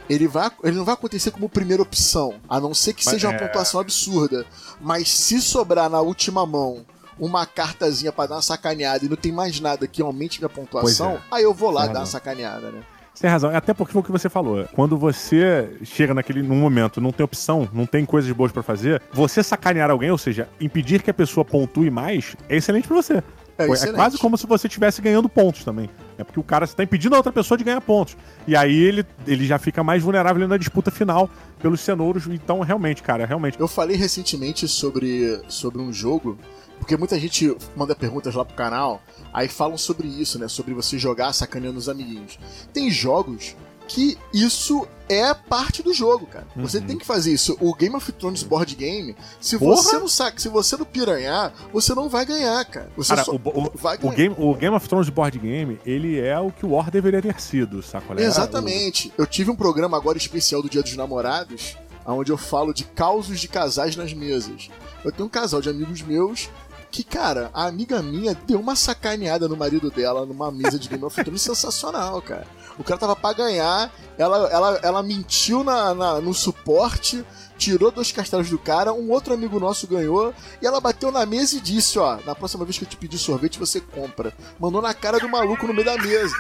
[0.10, 3.28] ele, vai, ele não vai acontecer como primeira opção, a não ser que Mas seja
[3.28, 3.32] é...
[3.32, 4.46] uma pontuação absurda.
[4.80, 6.86] Mas se sobrar na última mão
[7.20, 11.14] uma cartazinha para dar uma sacaneada e não tem mais nada que aumente minha pontuação,
[11.14, 11.22] é.
[11.32, 12.84] aí eu vou lá dar uma sacaneada, né?
[13.18, 13.50] Você tem razão.
[13.56, 14.68] Até porque foi o que você falou.
[14.74, 19.02] Quando você chega naquele num momento, não tem opção, não tem coisas boas para fazer,
[19.12, 23.24] você sacanear alguém, ou seja, impedir que a pessoa pontue mais, é excelente para você.
[23.58, 25.90] É, é, quase como se você estivesse ganhando pontos também.
[26.16, 28.16] É porque o cara está impedindo a outra pessoa de ganhar pontos.
[28.46, 31.28] E aí ele, ele já fica mais vulnerável na disputa final
[31.60, 32.28] pelos cenouros.
[32.28, 33.60] Então, realmente, cara, realmente.
[33.60, 36.38] Eu falei recentemente sobre, sobre um jogo
[36.78, 39.02] porque muita gente manda perguntas lá pro canal,
[39.34, 40.48] aí falam sobre isso, né?
[40.48, 42.40] Sobre você jogar sacaneando os amiguinhos.
[42.74, 43.56] Tem jogos
[43.88, 46.46] que isso é parte do jogo, cara.
[46.56, 46.68] Uhum.
[46.68, 47.58] Você tem que fazer isso.
[47.62, 49.78] O Game of Thrones board game, se Porra?
[49.78, 52.90] você não saca, se você não piranhar, você não vai ganhar, cara.
[52.98, 54.14] Você cara, o, o, vai ganhar.
[54.14, 57.22] O, game, o Game of Thrones board game, ele é o que o War deveria
[57.22, 58.24] ter sido, sacolé?
[58.24, 59.08] Exatamente.
[59.18, 59.22] O...
[59.22, 63.40] Eu tive um programa agora especial do Dia dos Namorados, onde eu falo de causos
[63.40, 64.70] de casais nas mesas.
[65.04, 66.50] Eu tenho um casal de amigos meus
[66.98, 71.04] que, cara, a amiga minha deu uma sacaneada no marido dela numa mesa de Game
[71.04, 72.48] of Thrones sensacional, cara.
[72.80, 77.24] O cara tava pra ganhar, ela, ela, ela mentiu na, na, no suporte,
[77.56, 81.58] tirou dois castelos do cara, um outro amigo nosso ganhou, e ela bateu na mesa
[81.58, 84.34] e disse, ó, na próxima vez que eu te pedir sorvete, você compra.
[84.60, 86.36] Mandou na cara do maluco no meio da mesa.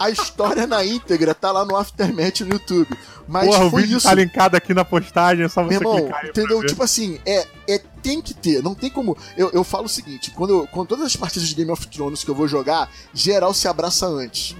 [0.00, 2.88] A história na íntegra tá lá no Aftermath no YouTube.
[3.26, 4.06] Mas Porra, foi o vídeo isso.
[4.06, 6.64] tá linkado aqui na postagem, é só você Meu irmão, clicar entendeu?
[6.66, 9.16] Tipo assim, é, é tem que ter, não tem como.
[9.36, 12.22] Eu, eu falo o seguinte: quando, eu, quando todas as partidas de Game of Thrones
[12.22, 14.54] que eu vou jogar, geral se abraça antes.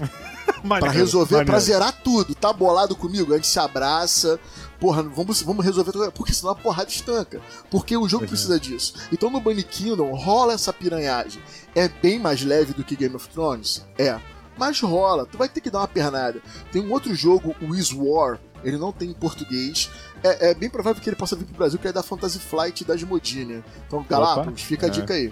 [0.67, 1.51] para resolver, maneiro.
[1.51, 2.33] pra zerar tudo.
[2.33, 3.33] Tá bolado comigo?
[3.33, 4.39] A gente se abraça.
[4.79, 6.11] Porra, vamos, vamos resolver tudo.
[6.11, 7.39] Porque senão a porrada estanca.
[7.69, 8.95] Porque o jogo precisa disso.
[9.11, 11.41] Então no Bunny Kingdom rola essa piranhagem.
[11.75, 13.85] É bem mais leve do que Game of Thrones?
[13.97, 14.19] É.
[14.57, 16.41] Mas rola, tu vai ter que dar uma pernada.
[16.71, 19.89] Tem um outro jogo, o Is War, ele não tem em português.
[20.23, 22.83] É, é, bem provável que ele possa vir pro Brasil, que é da Fantasy Flight
[22.83, 23.63] da Smodine.
[23.85, 24.91] Então, Galápagos, fica a é.
[24.91, 25.31] dica aí.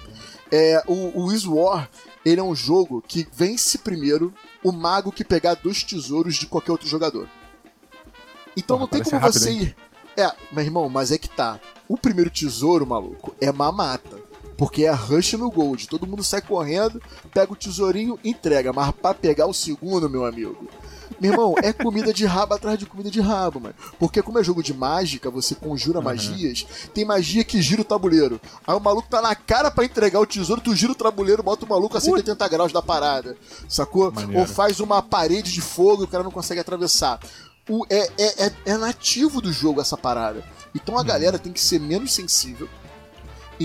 [0.51, 1.89] É, o, o Is War,
[2.23, 4.33] ele é um jogo que vence primeiro
[4.63, 7.27] o mago que pegar dois tesouros de qualquer outro jogador.
[8.55, 9.75] Então Porra, não tem como rápido, você ir.
[10.15, 11.59] É, meu irmão, mas é que tá.
[11.87, 14.21] O primeiro tesouro, maluco, é mamata.
[14.57, 15.87] Porque é rush no gold.
[15.87, 17.01] Todo mundo sai correndo,
[17.33, 18.71] pega o tesourinho, entrega.
[18.71, 20.67] Mas pra pegar o segundo, meu amigo,
[21.19, 23.75] meu irmão, é comida de rabo atrás de comida de rabo, mano.
[23.99, 26.05] Porque como é jogo de mágica, você conjura uhum.
[26.05, 28.41] magias, tem magia que gira o tabuleiro.
[28.65, 31.65] Aí o maluco tá na cara para entregar o tesouro, tu gira o tabuleiro, bota
[31.65, 33.37] o maluco a 180 graus da parada.
[33.67, 34.11] Sacou?
[34.11, 34.41] Maneiro.
[34.41, 37.19] Ou faz uma parede de fogo e o cara não consegue atravessar.
[37.69, 40.43] O, é, é, é, é nativo do jogo essa parada.
[40.75, 41.05] Então a uhum.
[41.05, 42.67] galera tem que ser menos sensível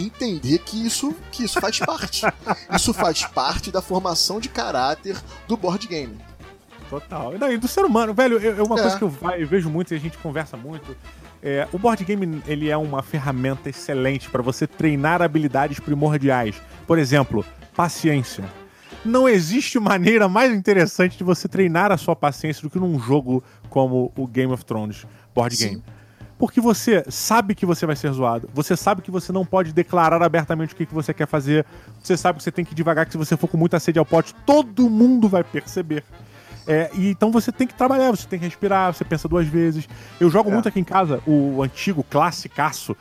[0.07, 2.23] entender que isso, que isso faz parte.
[2.75, 6.19] isso faz parte da formação de caráter do board game.
[6.89, 7.35] Total.
[7.53, 8.83] E do ser humano, velho, é uma é.
[8.83, 10.97] coisa que eu, eu, vejo muito e a gente conversa muito.
[11.43, 16.61] É, o board game ele é uma ferramenta excelente para você treinar habilidades primordiais.
[16.87, 17.45] Por exemplo,
[17.77, 18.45] paciência.
[19.05, 23.45] Não existe maneira mais interessante de você treinar a sua paciência do que num jogo
[23.69, 25.69] como o Game of Thrones board Sim.
[25.69, 25.83] game.
[26.38, 28.48] Porque você sabe que você vai ser zoado.
[28.55, 31.66] Você sabe que você não pode declarar abertamente o que, que você quer fazer.
[32.01, 33.98] Você sabe que você tem que ir devagar, que se você for com muita sede
[33.98, 36.05] ao pote, todo mundo vai perceber.
[36.66, 39.88] É, e então você tem que trabalhar, você tem que respirar, você pensa duas vezes.
[40.20, 40.53] Eu jogo é.
[40.53, 42.96] muito aqui em casa o antigo classicaço,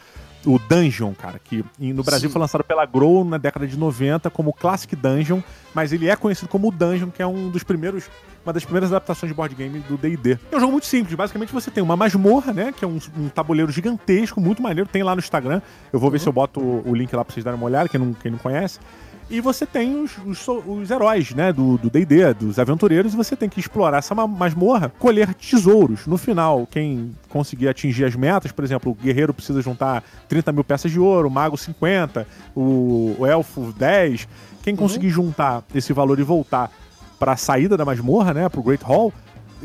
[0.45, 2.33] o Dungeon, cara, que no Brasil Sim.
[2.33, 5.41] foi lançado pela Grow na década de 90 como Classic Dungeon,
[5.73, 8.09] mas ele é conhecido como o Dungeon, que é um dos primeiros
[8.47, 10.39] uma das primeiras adaptações de board game do D&D.
[10.49, 13.27] É um jogo muito simples, basicamente você tem uma masmorra, né, que é um, um
[13.27, 15.61] tabuleiro gigantesco, muito maneiro, tem lá no Instagram.
[15.91, 16.13] Eu vou uhum.
[16.13, 18.13] ver se eu boto o, o link lá pra vocês darem uma olhada, quem não,
[18.13, 18.79] quem não conhece.
[19.29, 23.35] E você tem os, os, os heróis, né, do D&D, do dos aventureiros, e você
[23.35, 26.07] tem que explorar essa masmorra, colher tesouros.
[26.07, 30.63] No final, quem conseguir atingir as metas, por exemplo, o guerreiro precisa juntar 30 mil
[30.63, 34.27] peças de ouro, o mago 50, o, o elfo 10.
[34.63, 34.79] Quem uhum.
[34.79, 36.71] conseguir juntar esse valor e voltar
[37.19, 39.11] para a saída da masmorra, né, pro Great Hall,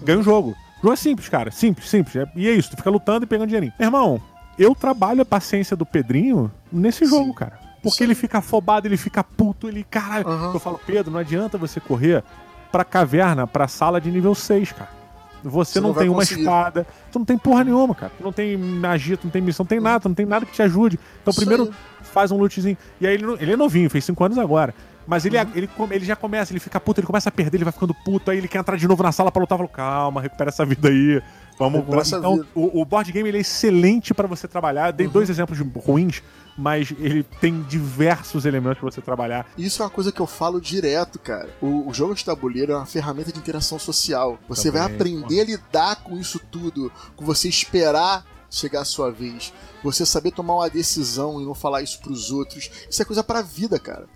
[0.03, 0.57] ganha o jogo.
[0.79, 1.53] O jogo é simples, cara.
[1.53, 2.17] Simples, simples.
[2.17, 3.73] É, e é isso, tu fica lutando e pegando dinheirinho.
[3.79, 4.21] Meu irmão,
[4.59, 7.35] eu trabalho a paciência do Pedrinho nesse jogo, Sim.
[7.35, 7.72] cara.
[7.83, 8.05] Porque Sim.
[8.05, 9.85] ele fica afobado, ele fica puto, ele.
[9.85, 10.29] Caralho.
[10.29, 10.55] Uhum.
[10.55, 12.23] Eu falo, Pedro, não adianta você correr
[12.71, 15.03] pra caverna, pra sala de nível 6, cara.
[15.43, 18.13] Você, você não, não tem uma espada, tu não tem porra nenhuma, cara.
[18.17, 20.47] Tu não tem magia, tu não tem missão, não tem nada, tu não tem nada
[20.47, 20.99] que te ajude.
[21.21, 21.73] Então, Isso primeiro, aí.
[22.01, 22.77] faz um lootzinho.
[23.01, 24.73] E aí, ele, ele é novinho, fez 5 anos agora.
[25.07, 25.51] Mas ele, uhum.
[25.55, 28.31] ele, ele já começa, ele fica puto, ele começa a perder, ele vai ficando puto,
[28.31, 29.57] aí ele quer entrar de novo na sala pra lutar.
[29.59, 31.23] Eu falo, calma, recupera essa vida aí.
[31.59, 32.13] Vamos, vamos.
[32.13, 34.91] Então, o, o, board game ele é excelente para você trabalhar.
[34.91, 35.13] Dei uhum.
[35.13, 36.23] dois exemplos ruins,
[36.57, 39.47] mas ele tem diversos elementos para você trabalhar.
[39.57, 41.51] Isso é uma coisa que eu falo direto, cara.
[41.61, 44.39] O, o jogo de tabuleiro é uma ferramenta de interação social.
[44.49, 49.11] Você Também, vai aprender a lidar com isso tudo, com você esperar chegar a sua
[49.11, 52.71] vez, você saber tomar uma decisão e não falar isso pros outros.
[52.89, 54.07] Isso é coisa pra vida, cara.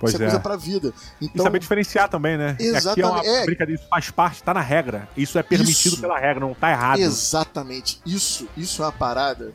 [0.00, 0.94] Pois isso é, é coisa pra vida.
[1.20, 2.56] Então, e saber diferenciar também, né?
[2.58, 2.88] Exatamente.
[2.88, 3.44] Aqui é uma é...
[3.44, 5.06] brincadeira, isso faz parte, tá na regra.
[5.14, 6.00] Isso é permitido isso.
[6.00, 7.00] pela regra, não tá errado.
[7.00, 8.00] Exatamente.
[8.06, 9.52] Isso, isso é uma parada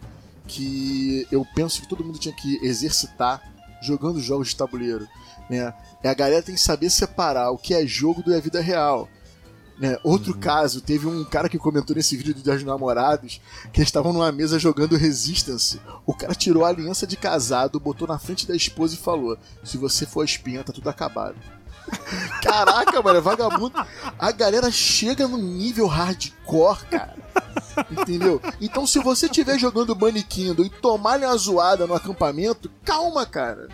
[0.47, 3.41] que eu penso que todo mundo tinha que exercitar
[3.81, 5.07] jogando jogos de tabuleiro.
[5.49, 5.73] Né?
[6.03, 9.09] É a galera tem que saber separar o que é jogo do é vida real.
[9.77, 9.97] Né?
[10.03, 10.39] Outro uhum.
[10.39, 13.41] caso, teve um cara que comentou nesse vídeo dos namorados
[13.73, 15.81] que eles estavam numa mesa jogando Resistance.
[16.05, 19.77] O cara tirou a aliança de casado, botou na frente da esposa e falou: Se
[19.77, 21.35] você for espinha, tá tudo acabado.
[22.41, 23.75] Caraca, mano, é vagabundo.
[24.17, 27.15] A galera chega no nível hardcore, cara.
[27.91, 28.41] Entendeu?
[28.61, 33.67] Então, se você estiver jogando Bunny Kingdom e tomar uma zoada no acampamento, calma, cara.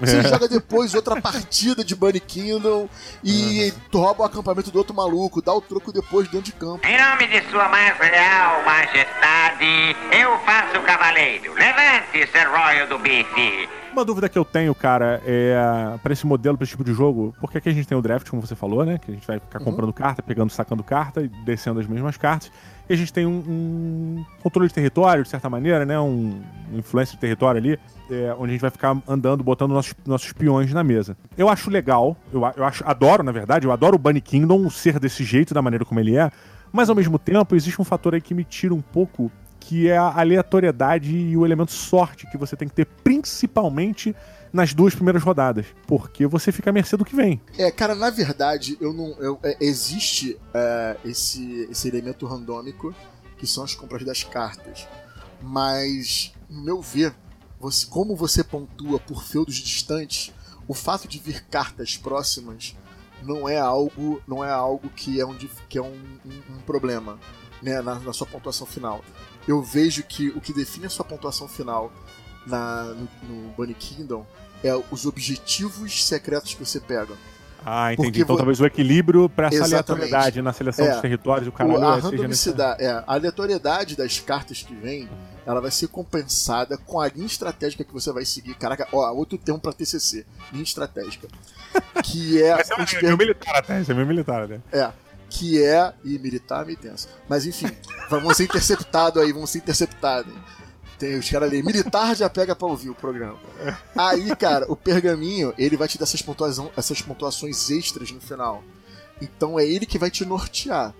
[0.00, 0.22] Você é.
[0.22, 2.88] joga depois outra partida de Bunny Kingdom
[3.22, 4.00] e uhum.
[4.00, 6.86] rouba o acampamento do outro maluco, dá o troco depois dentro de campo.
[6.86, 11.54] Em nome de sua mais real majestade, eu faço o cavaleiro.
[11.54, 13.83] Levante, Sir Royal do Bife.
[13.94, 15.56] Uma dúvida que eu tenho, cara, é
[16.02, 18.28] para esse modelo, para esse tipo de jogo, porque aqui a gente tem o draft,
[18.28, 18.98] como você falou, né?
[18.98, 19.66] Que a gente vai ficar uhum.
[19.66, 22.50] comprando carta, pegando, sacando carta e descendo as mesmas cartas.
[22.88, 25.96] E a gente tem um, um controle de território, de certa maneira, né?
[26.00, 27.78] Um, um influência de território ali,
[28.10, 31.16] é, onde a gente vai ficar andando, botando nossos, nossos peões na mesa.
[31.38, 34.98] Eu acho legal, eu, eu acho, adoro, na verdade, eu adoro o Bunny Kingdom ser
[34.98, 36.32] desse jeito, da maneira como ele é,
[36.72, 39.30] mas ao mesmo tempo existe um fator aí que me tira um pouco
[39.66, 44.14] que é a aleatoriedade e o elemento sorte que você tem que ter, principalmente
[44.52, 47.40] nas duas primeiras rodadas, porque você fica à mercê do que vem.
[47.58, 52.94] É, cara, na verdade, eu não, eu, é, existe é, esse, esse elemento randômico
[53.38, 54.86] que são as compras das cartas,
[55.42, 57.14] mas, no meu ver,
[57.58, 60.32] você, como você pontua por feudos distantes,
[60.68, 62.76] o fato de vir cartas próximas
[63.22, 65.34] não é algo, não é algo que é um,
[65.68, 67.18] que é um, um, um problema
[67.62, 69.02] né, na, na sua pontuação final
[69.46, 71.92] eu vejo que o que define a sua pontuação final
[72.46, 74.26] na, no, no Bunny Kingdom
[74.62, 77.14] é os objetivos secretos que você pega.
[77.66, 78.08] Ah, entendi.
[78.08, 81.82] Porque então talvez o equilíbrio para essa aleatoriedade na seleção é, dos territórios, o caralho
[81.82, 85.08] a randomicidade, é, a aleatoriedade das cartas que vem,
[85.46, 88.54] ela vai ser compensada com a linha estratégica que você vai seguir.
[88.54, 91.26] Caraca, ó, outro termo para TCC, linha estratégica.
[92.02, 92.54] Que é...
[92.54, 94.60] Mas é, é, é meu militar até, é meu militar, né?
[94.70, 94.90] É,
[95.34, 95.92] que é.
[96.04, 97.08] E militar é meio tenso.
[97.28, 97.66] Mas enfim,
[98.08, 100.32] vamos ser interceptado aí, vamos ser interceptado.
[100.98, 103.38] Tem os caras ali, militar já pega pra ouvir o programa.
[103.96, 108.62] Aí, cara, o pergaminho, ele vai te dar essas, pontuação, essas pontuações extras no final.
[109.20, 110.94] Então é ele que vai te nortear.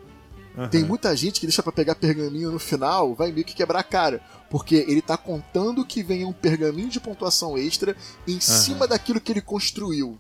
[0.56, 0.68] Uhum.
[0.68, 3.84] Tem muita gente que deixa para pegar pergaminho no final, vai meio que quebrar a
[3.84, 4.20] cara.
[4.50, 8.40] Porque ele tá contando que venha um pergaminho de pontuação extra em uhum.
[8.40, 10.18] cima daquilo que ele construiu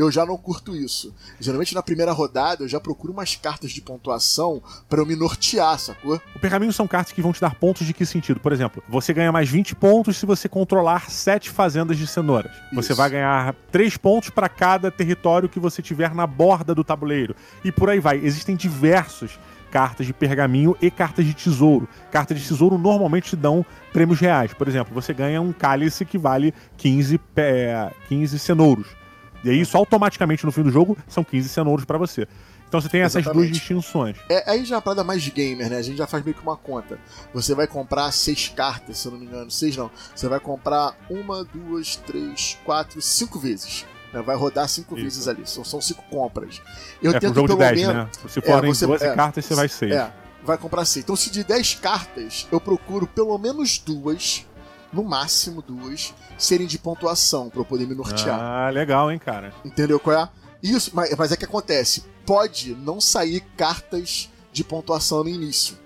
[0.00, 1.14] eu já não curto isso.
[1.38, 5.78] Geralmente na primeira rodada eu já procuro umas cartas de pontuação para eu me nortear,
[5.78, 6.20] sacou?
[6.34, 8.40] O pergaminho são cartas que vão te dar pontos de que sentido?
[8.40, 12.50] Por exemplo, você ganha mais 20 pontos se você controlar 7 fazendas de cenouras.
[12.72, 12.82] Isso.
[12.82, 17.36] Você vai ganhar 3 pontos para cada território que você tiver na borda do tabuleiro.
[17.62, 18.18] E por aí vai.
[18.18, 19.38] Existem diversos
[19.70, 21.88] cartas de pergaminho e cartas de tesouro.
[22.10, 24.52] Cartas de tesouro normalmente te dão prêmios reais.
[24.54, 28.99] Por exemplo, você ganha um cálice que vale 15, é, 15 cenouros.
[29.44, 32.26] E aí, isso automaticamente no fim do jogo são 15 cenouros para você.
[32.70, 33.48] Então você tem essas Exatamente.
[33.48, 34.16] duas distinções.
[34.28, 35.76] É, aí já é uma parada mais gamer, né?
[35.76, 37.00] A gente já faz meio que uma conta.
[37.34, 39.50] Você vai comprar seis cartas, se eu não me engano.
[39.50, 39.90] Seis não.
[40.14, 43.84] Você vai comprar uma, duas, três, quatro, cinco vezes.
[44.12, 44.22] Né?
[44.22, 45.02] Vai rodar cinco Isso.
[45.02, 45.42] vezes ali.
[45.46, 46.62] São, são cinco compras.
[47.02, 47.94] Eu é, tento jogo pelo de 10, menos.
[47.96, 48.08] Né?
[48.28, 49.92] Se forem é, você, 12 é, cartas, você vai seis.
[49.92, 50.12] É,
[50.44, 51.04] vai comprar seis.
[51.04, 54.46] Então, se de 10 cartas, eu procuro pelo menos duas
[54.92, 58.38] no máximo duas, serem de pontuação para eu poder me nortear.
[58.40, 59.54] Ah, legal, hein, cara.
[59.64, 60.28] Entendeu qual é?
[60.62, 62.04] Isso, mas, mas é que acontece.
[62.26, 65.78] Pode não sair cartas de pontuação no início.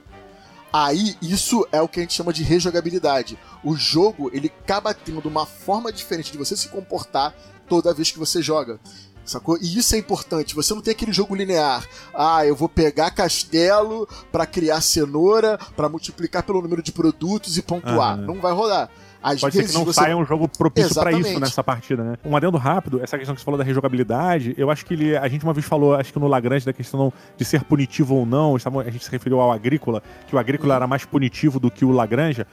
[0.73, 3.38] Aí, isso é o que a gente chama de rejogabilidade.
[3.62, 7.33] O jogo, ele acaba tendo uma forma diferente de você se comportar
[7.69, 8.81] toda vez que você joga.
[9.25, 9.57] Sacou?
[9.59, 10.55] E isso é importante.
[10.55, 11.87] Você não tem aquele jogo linear.
[12.15, 17.63] Ah, eu vou pegar castelo para criar cenoura, para multiplicar pelo número de produtos e
[17.63, 18.19] pontuar.
[18.19, 18.27] Uhum.
[18.27, 18.91] Não vai rolar.
[19.25, 20.01] Às Pode ser que não você...
[20.01, 22.17] saia um jogo propício para isso nessa partida, né?
[22.23, 25.27] Um adendo rápido, essa questão que você falou da rejogabilidade, eu acho que ele, a
[25.29, 28.55] gente uma vez falou, acho que no Lagrange, da questão de ser punitivo ou não,
[28.55, 30.77] a gente se referiu ao Agrícola, que o Agrícola uhum.
[30.77, 32.45] era mais punitivo do que o Lagrange.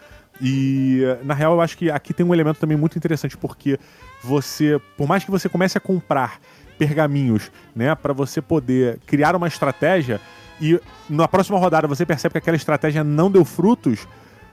[0.41, 3.77] E, na real, eu acho que aqui tem um elemento também muito interessante, porque
[4.23, 6.39] você, por mais que você comece a comprar
[6.81, 10.19] pergaminhos, né, para você poder criar uma estratégia
[10.59, 14.07] e na próxima rodada você percebe que aquela estratégia não deu frutos,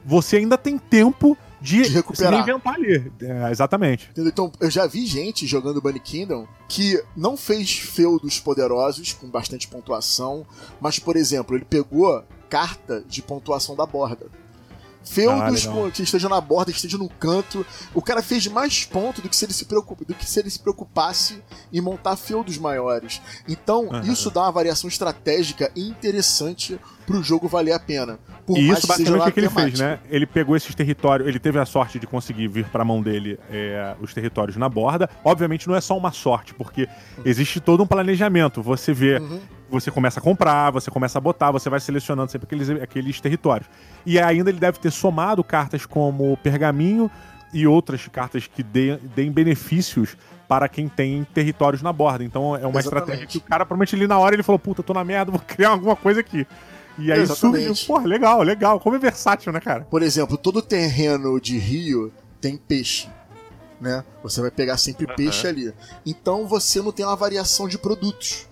[0.05, 2.33] você ainda tem tempo de, de recuperar.
[2.33, 3.11] Se reinventar ali.
[3.23, 4.11] É, exatamente.
[4.11, 4.31] Entendeu?
[4.31, 9.67] Então, eu já vi gente jogando Bunny Kingdom que não fez feudos poderosos com bastante
[9.67, 10.47] pontuação,
[10.79, 14.27] mas, por exemplo, ele pegou carta de pontuação da borda
[15.03, 17.65] feudos ah, que estejam na borda, que estejam no canto.
[17.95, 20.51] O cara fez mais pontos do que se ele se, preocup, do que se ele
[20.51, 23.21] se preocupasse em montar feudos maiores.
[23.49, 24.01] Então, uhum.
[24.03, 28.19] isso dá uma variação estratégica interessante pro jogo valer a pena.
[28.51, 29.99] e isso basicamente o que ele fez, né?
[30.11, 33.97] Ele pegou esses territórios, ele teve a sorte de conseguir vir pra mão dele é,
[33.99, 35.09] os territórios na borda.
[35.25, 36.87] Obviamente não é só uma sorte, porque
[37.25, 38.63] existe todo um planejamento.
[38.63, 39.41] Você vê uhum
[39.71, 43.69] você começa a comprar, você começa a botar, você vai selecionando sempre aqueles, aqueles territórios.
[44.07, 47.11] E ainda ele deve ter somado cartas como pergaminho
[47.53, 50.17] e outras cartas que deem, deem benefícios
[50.49, 52.25] para quem tem territórios na borda.
[52.25, 52.87] Então é uma Exatamente.
[52.87, 55.41] estratégia que o cara, provavelmente ali na hora, ele falou: puta, tô na merda, vou
[55.47, 56.47] criar alguma coisa aqui.
[56.99, 58.81] E aí surgiu, porra, legal, legal.
[58.81, 59.85] Como é versátil, né, cara?
[59.85, 63.09] Por exemplo, todo terreno de rio tem peixe.
[63.81, 64.05] Né?
[64.23, 65.15] Você vai pegar sempre uhum.
[65.15, 65.73] peixe ali.
[66.05, 68.47] Então você não tem uma variação de produtos.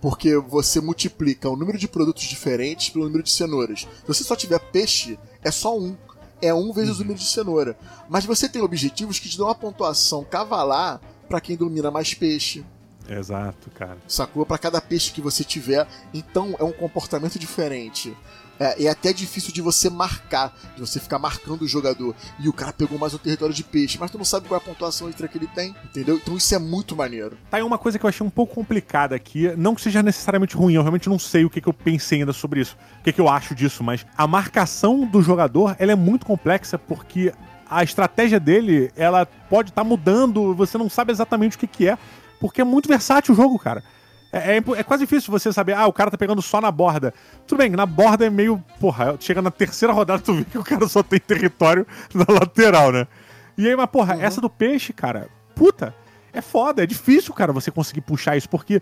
[0.00, 3.80] Porque você multiplica o número de produtos diferentes pelo número de cenouras.
[3.80, 5.96] Se você só tiver peixe, é só um.
[6.42, 6.96] É um vezes uhum.
[6.96, 7.78] o número de cenoura.
[8.08, 12.64] Mas você tem objetivos que te dão uma pontuação cavalar para quem domina mais peixe.
[13.10, 13.98] Exato, cara.
[14.06, 14.46] Sacou?
[14.46, 15.86] Para cada peixe que você tiver.
[16.14, 18.16] Então é um comportamento diferente.
[18.60, 22.14] É, é, até difícil de você marcar, de você ficar marcando o jogador.
[22.38, 24.62] E o cara pegou mais um território de peixe, mas tu não sabe qual é
[24.62, 26.16] a pontuação extra que ele tem, entendeu?
[26.16, 27.38] Então isso é muito maneiro.
[27.50, 30.54] Tá aí uma coisa que eu achei um pouco complicada aqui, não que seja necessariamente
[30.54, 33.14] ruim, eu realmente não sei o que, que eu pensei ainda sobre isso, o que,
[33.14, 37.32] que eu acho disso, mas a marcação do jogador ela é muito complexa porque
[37.68, 41.88] a estratégia dele ela pode estar tá mudando, você não sabe exatamente o que, que
[41.88, 41.96] é,
[42.40, 43.84] porque é muito versátil o jogo, cara.
[44.32, 47.12] É, é, é, quase difícil você saber, ah, o cara tá pegando só na borda.
[47.46, 48.62] Tudo bem, na borda é meio.
[48.78, 52.92] Porra, chega na terceira rodada, tu vê que o cara só tem território na lateral,
[52.92, 53.06] né?
[53.58, 54.22] E aí, mas, porra, uhum.
[54.22, 55.94] essa do peixe, cara, puta,
[56.32, 58.80] é foda, é difícil, cara, você conseguir puxar isso, porque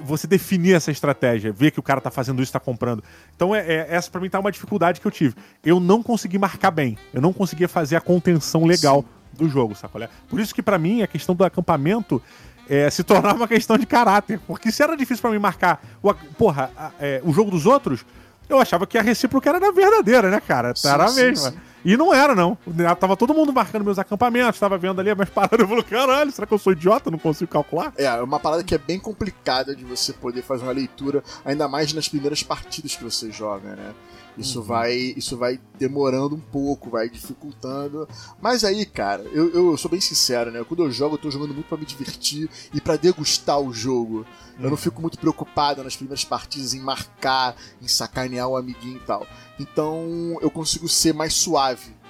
[0.00, 3.02] você definir essa estratégia, ver que o cara tá fazendo isso, tá comprando.
[3.34, 5.34] Então, é, é essa para mim tá uma dificuldade que eu tive.
[5.64, 9.44] Eu não consegui marcar bem, eu não conseguia fazer a contenção legal Sim.
[9.44, 10.08] do jogo, sacolé?
[10.28, 12.20] Por isso que para mim a questão do acampamento
[12.68, 14.40] é, se tornar uma questão de caráter.
[14.46, 16.70] Porque se era difícil para mim marcar o, porra,
[17.00, 18.04] é, o jogo dos outros,
[18.48, 20.74] eu achava que a recíproca era da verdadeira, né, cara?
[20.74, 21.50] Sim, era a mesma.
[21.50, 21.56] Sim.
[21.84, 22.56] E não era, não.
[22.98, 25.60] Tava todo mundo marcando meus acampamentos, tava vendo ali mas paradas.
[25.60, 27.10] Eu falei, caralho, será que eu sou idiota?
[27.10, 27.92] Não consigo calcular?
[27.96, 31.66] É, é uma parada que é bem complicada de você poder fazer uma leitura, ainda
[31.66, 33.92] mais nas primeiras partidas que você joga, né?
[34.36, 34.64] Isso uhum.
[34.64, 38.08] vai isso vai demorando um pouco, vai dificultando.
[38.40, 40.64] Mas aí, cara, eu, eu sou bem sincero, né?
[40.64, 44.18] Quando eu jogo, eu tô jogando muito para me divertir e para degustar o jogo.
[44.18, 44.24] Uhum.
[44.58, 44.76] Eu não uhum.
[44.76, 49.26] fico muito preocupado nas primeiras partidas em marcar, em sacanear o amiguinho e tal.
[49.60, 52.01] Então eu consigo ser mais suave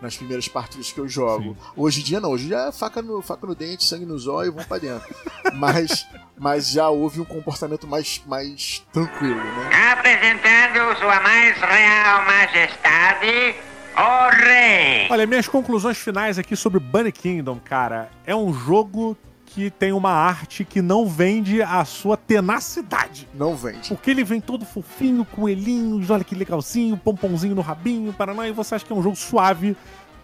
[0.00, 1.54] nas primeiras partidas que eu jogo.
[1.54, 1.56] Sim.
[1.76, 4.48] Hoje em dia não, hoje já é faca no, faca no dente, sangue no zóio
[4.48, 5.14] e vamos pra dentro.
[5.54, 9.92] mas, mas já houve um comportamento mais, mais tranquilo, né?
[9.92, 13.54] Apresentando sua mais real majestade,
[13.96, 15.06] o rei!
[15.10, 19.16] Olha, minhas conclusões finais aqui sobre Bunny Kingdom, cara, é um jogo
[19.54, 23.28] que tem uma arte que não vende a sua tenacidade.
[23.32, 23.88] Não vende.
[23.88, 28.74] Porque ele vem todo fofinho, coelhinhos, olha que legalzinho, pompomzinho no rabinho, Paraná, e você
[28.74, 29.76] acha que é um jogo suave.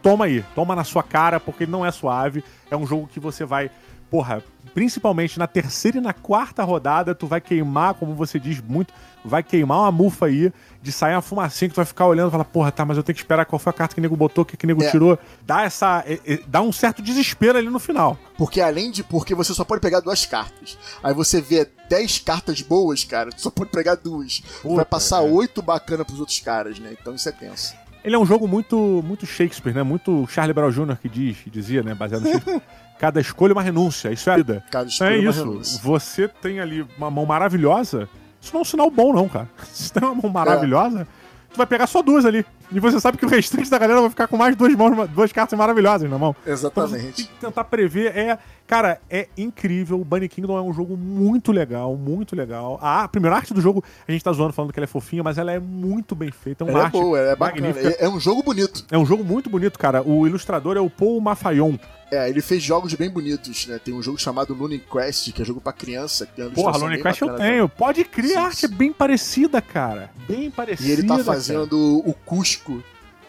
[0.03, 2.43] Toma aí, toma na sua cara, porque ele não é suave.
[2.69, 3.71] É um jogo que você vai,
[4.11, 4.43] porra,
[4.75, 8.93] principalmente na terceira e na quarta rodada, tu vai queimar, como você diz muito,
[9.25, 12.31] vai queimar uma mufa aí, de sair uma fumacinha que tu vai ficar olhando e
[12.31, 14.17] falar, porra, tá, mas eu tenho que esperar qual foi a carta que o nego
[14.17, 14.91] botou, que o nego é.
[14.91, 15.19] tirou.
[15.43, 16.03] Dá essa.
[16.07, 18.17] É, é, dá um certo desespero ali no final.
[18.37, 19.03] Porque além de.
[19.03, 20.79] Porque você só pode pegar duas cartas.
[21.03, 24.41] Aí você vê 10 cartas boas, cara, tu só pode pegar duas.
[24.63, 25.31] Puta, vai passar é.
[25.31, 26.95] oito bacana pros outros caras, né?
[26.99, 27.75] Então isso é tenso.
[28.03, 29.83] Ele é um jogo muito muito Shakespeare, né?
[29.83, 30.97] Muito Charlie Brown Jr.
[30.97, 31.95] que diz, que dizia, né?
[31.95, 32.63] Baseado no Shakespeare.
[33.01, 34.63] Cada escolha é uma renúncia, isso é a vida.
[34.71, 35.43] Cada escolha é, é isso.
[35.43, 35.81] Renúncia.
[35.83, 38.07] Você tem ali uma mão maravilhosa.
[38.39, 39.49] Isso não é um sinal bom, não, cara.
[39.73, 41.07] Se tem uma mão maravilhosa, é.
[41.51, 42.45] tu vai pegar só duas ali.
[42.73, 45.33] E você sabe que o restante da galera vai ficar com mais duas mãos, duas
[45.33, 46.37] cartas maravilhosas na mão.
[46.47, 46.95] Exatamente.
[46.95, 48.17] Então, tem que tentar prever.
[48.17, 50.01] É, cara, é incrível.
[50.01, 52.79] O Bunny Kingdom é um jogo muito legal, muito legal.
[52.81, 55.23] A, a primeira arte do jogo, a gente tá zoando falando que ela é fofinha,
[55.23, 56.63] mas ela é muito bem feita.
[56.63, 57.89] É uma ela arte é boa, é magnífica.
[57.89, 58.85] É, é, um jogo bonito.
[58.91, 60.03] É um jogo muito bonito, cara.
[60.03, 61.77] O ilustrador é o Paul Mafayon.
[62.11, 63.79] É, ele fez jogos bem bonitos, né?
[63.79, 66.27] Tem um jogo chamado Looney Quest, que é jogo pra criança.
[66.27, 67.69] Que tem Porra, Looney Quest eu tenho.
[67.69, 70.11] Pode crer, a arte é bem parecida, cara.
[70.27, 70.89] Bem parecida.
[70.89, 72.11] E ele tá fazendo cara.
[72.11, 72.60] o Cusco,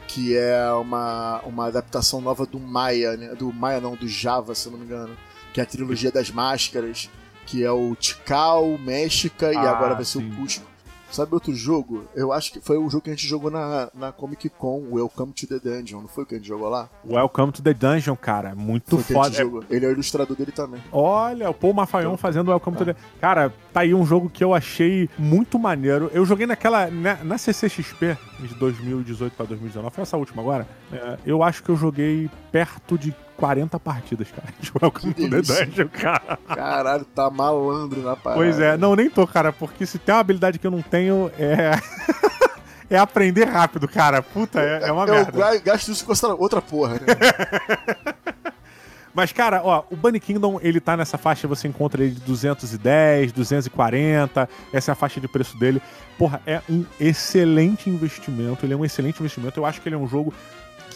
[0.08, 3.34] que é uma, uma adaptação nova do Maia, né?
[3.36, 5.15] Do Maia não, do Java, se não me engano.
[5.54, 7.10] Que é a trilogia das máscaras,
[7.46, 10.30] que é o Tikal, México ah, e agora vai ser sim.
[10.30, 10.70] o Cusco.
[11.12, 12.06] Sabe outro jogo?
[12.15, 15.34] Eu acho que foi o jogo que a gente jogou na, na Comic Con, Welcome
[15.34, 16.89] to the Dungeon, não foi o que a gente jogou lá?
[17.06, 19.65] Welcome to the Dungeon, cara, muito foi foda.
[19.69, 20.82] Ele é o ilustrador dele também.
[20.89, 22.80] Olha, o Paul Mafayon então, fazendo Welcome é.
[22.80, 26.10] to the Cara, tá aí um jogo que eu achei muito maneiro.
[26.13, 26.89] Eu joguei naquela.
[26.89, 30.65] Na, na CCXP de 2018 pra 2019, foi essa última agora.
[30.93, 34.49] É, eu acho que eu joguei perto de 40 partidas, cara.
[34.60, 36.38] De Welcome to the Dungeon, cara.
[36.47, 38.39] Caralho, tá malandro na parada.
[38.39, 41.31] Pois é, não, nem tô, cara, porque se tem uma habilidade que eu não tenho,
[41.39, 41.71] é.
[42.87, 44.21] é aprender rápido, cara.
[44.21, 45.56] Puta, é, é uma eu merda.
[45.56, 47.00] Eu gasto isso com outra porra, né?
[49.12, 53.33] Mas, cara, ó, o Bunny Kingdom, ele tá nessa faixa, você encontra ele de 210,
[53.33, 55.81] 240, essa é a faixa de preço dele.
[56.17, 59.60] Porra, é um excelente investimento, ele é um excelente investimento.
[59.60, 60.31] Eu acho que ele é um jogo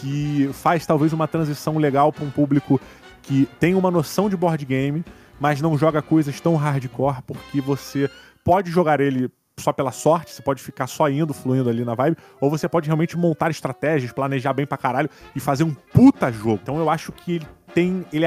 [0.06, 2.80] que faz talvez uma transição legal para um público
[3.24, 5.04] que tem uma noção de board game,
[5.40, 8.08] mas não joga coisas tão hardcore, porque você
[8.44, 12.18] pode jogar ele só pela sorte, você pode ficar só indo, fluindo ali na vibe,
[12.40, 16.60] ou você pode realmente montar estratégias, planejar bem pra caralho e fazer um puta jogo.
[16.62, 18.06] Então eu acho que ele tem.
[18.14, 18.26] Ele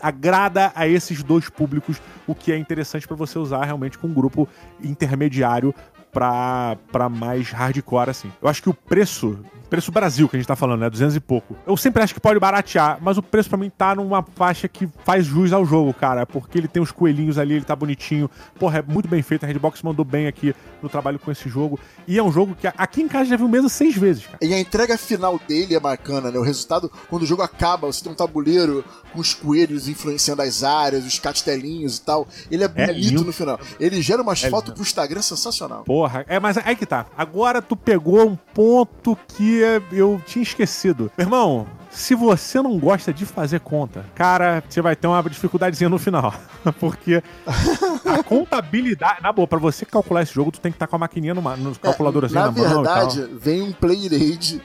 [0.00, 4.14] agrada a esses dois públicos, o que é interessante para você usar realmente com um
[4.14, 4.48] grupo
[4.82, 5.74] intermediário
[6.10, 8.32] para mais hardcore, assim.
[8.40, 9.38] Eu acho que o preço
[9.72, 10.90] preço Brasil que a gente tá falando, né?
[10.90, 11.56] 200 e pouco.
[11.66, 14.86] Eu sempre acho que pode baratear, mas o preço para mim tá numa faixa que
[15.02, 16.26] faz jus ao jogo, cara.
[16.26, 18.30] Porque ele tem os coelhinhos ali, ele tá bonitinho.
[18.58, 19.44] Porra, é muito bem feito.
[19.44, 21.80] A Redbox mandou bem aqui no trabalho com esse jogo.
[22.06, 24.36] E é um jogo que aqui em casa já viu mesa seis vezes, cara.
[24.42, 26.38] E a entrega final dele é bacana, né?
[26.38, 30.62] O resultado, quando o jogo acaba, você tem um tabuleiro com os coelhos influenciando as
[30.62, 32.28] áreas, os castelinhos e tal.
[32.50, 33.58] Ele é, é bonito no final.
[33.80, 34.74] Ele gera umas é fotos lindo.
[34.74, 35.82] pro Instagram sensacional.
[35.84, 37.06] Porra, é, mas aí que tá.
[37.16, 39.61] Agora tu pegou um ponto que
[39.92, 41.10] eu tinha esquecido.
[41.16, 45.88] Meu irmão, se você não gosta de fazer conta, cara, você vai ter uma dificuldadezinha
[45.88, 46.34] no final.
[46.80, 47.22] Porque
[48.04, 49.22] a contabilidade.
[49.22, 51.34] Na boa, pra você calcular esse jogo, tu tem que estar tá com a maquininha
[51.34, 54.62] no, no calculador assim na, na verdade, vem um player aid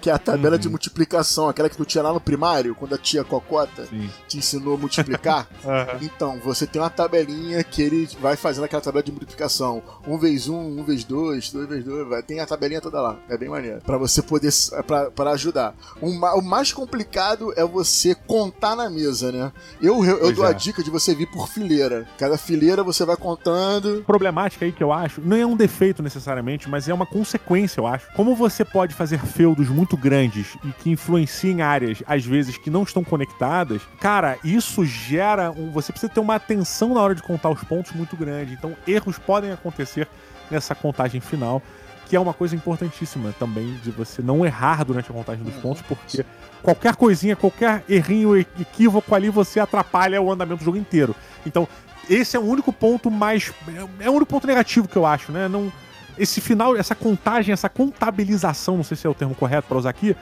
[0.00, 0.60] que é a tabela uhum.
[0.60, 4.10] de multiplicação, aquela que tu tinha lá no primário, quando a tia Cocota Sim.
[4.28, 5.48] te ensinou a multiplicar.
[5.64, 5.98] uhum.
[6.02, 9.82] Então, você tem uma tabelinha que ele vai fazendo aquela tabela de multiplicação.
[10.06, 12.22] Um vezes um, um vezes dois, dois vezes dois, vai.
[12.22, 13.16] tem a tabelinha toda lá.
[13.28, 13.80] É bem maneiro.
[13.82, 14.50] Pra você poder,
[14.86, 15.74] pra, pra ajudar.
[16.00, 19.52] O, o mais complicado é você contar na mesa, né?
[19.80, 20.50] Eu, eu, eu dou é.
[20.50, 22.06] a dica de você vir por fileira.
[22.18, 24.02] Cada fileira você vai contando.
[24.06, 27.86] Problemática aí que eu acho, não é um defeito necessariamente, mas é uma consequência, eu
[27.86, 28.06] acho.
[28.14, 32.58] Como você pode fazer feudos muito muito grandes e que influenciam em áreas, às vezes,
[32.58, 35.70] que não estão conectadas, cara, isso gera um.
[35.70, 38.52] Você precisa ter uma atenção na hora de contar os pontos muito grande.
[38.52, 40.08] Então, erros podem acontecer
[40.50, 41.62] nessa contagem final
[42.08, 45.82] que é uma coisa importantíssima também de você não errar durante a contagem dos pontos,
[45.82, 46.24] porque
[46.62, 51.16] qualquer coisinha, qualquer errinho equívoco ali, você atrapalha o andamento do jogo inteiro.
[51.44, 51.66] Então,
[52.08, 53.52] esse é o único ponto mais.
[53.98, 55.48] É o único ponto negativo que eu acho, né?
[55.48, 55.72] Não,
[56.18, 59.90] esse final, essa contagem, essa contabilização, não sei se é o termo correto para usar
[59.90, 60.16] aqui,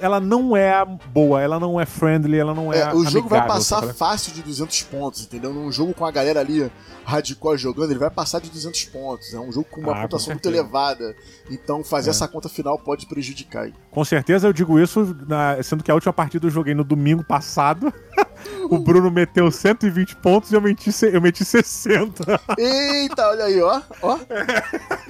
[0.00, 2.80] ela não é boa, ela não é friendly, ela não é.
[2.80, 5.52] é o jogo vai passar fácil de 200 pontos, entendeu?
[5.52, 6.70] Num jogo com a galera ali
[7.04, 9.34] hardcore jogando, ele vai passar de 200 pontos.
[9.34, 11.14] É um jogo com uma ah, pontuação muito elevada.
[11.50, 12.12] Então fazer é.
[12.12, 13.70] essa conta final pode prejudicar.
[13.90, 15.16] Com certeza eu digo isso,
[15.62, 17.92] sendo que a última partida eu joguei no domingo passado.
[18.68, 22.40] o Bruno meteu 120 pontos e eu meti, eu meti 60.
[22.58, 23.80] Eita, olha aí, ó.
[24.02, 24.18] ó.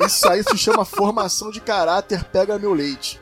[0.06, 3.20] Isso aí se chama formação de caráter, pega meu leite.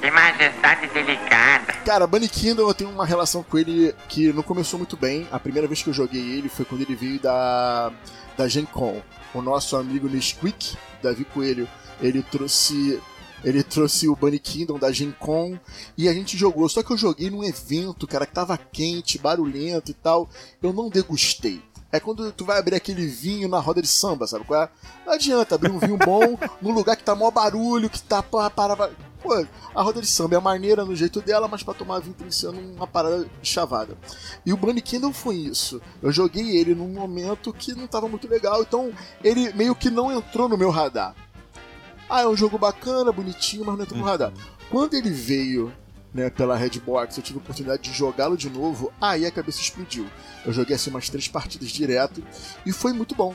[0.00, 1.72] Que majestade delicada.
[1.84, 5.28] Cara, Bunny Kingdom eu tenho uma relação com ele que não começou muito bem.
[5.30, 7.92] A primeira vez que eu joguei ele foi quando ele veio da,
[8.36, 9.02] da Gen Con.
[9.34, 11.68] O nosso amigo Nesquik, Davi Coelho,
[12.00, 13.00] ele trouxe
[13.44, 15.58] ele trouxe o Bunny Kingdom da Gen Con
[15.96, 16.68] e a gente jogou.
[16.68, 20.28] Só que eu joguei num evento, cara, que tava quente, barulhento e tal.
[20.62, 21.62] Eu não degustei.
[21.90, 24.68] É quando tu vai abrir aquele vinho na roda de samba, sabe qual é?
[25.06, 28.50] Não adianta abrir um vinho bom num lugar que tá mó barulho, que tá para,
[28.50, 32.14] para Pô, a roda de samba é maneira no jeito dela, mas para tomar vinho
[32.14, 33.96] tem que ser uma parada chavada.
[34.46, 35.80] E o Bunny Kingdom foi isso.
[36.00, 40.12] Eu joguei ele num momento que não tava muito legal, então ele meio que não
[40.12, 41.16] entrou no meu radar.
[42.08, 44.10] Ah, é um jogo bacana, bonitinho, mas não entrou no uhum.
[44.10, 44.32] radar.
[44.70, 45.72] Quando ele veio
[46.12, 50.06] né, pela Redbox, eu tive a oportunidade de jogá-lo de novo, aí a cabeça explodiu.
[50.44, 52.22] Eu joguei assim umas três partidas direto
[52.64, 53.34] e foi muito bom.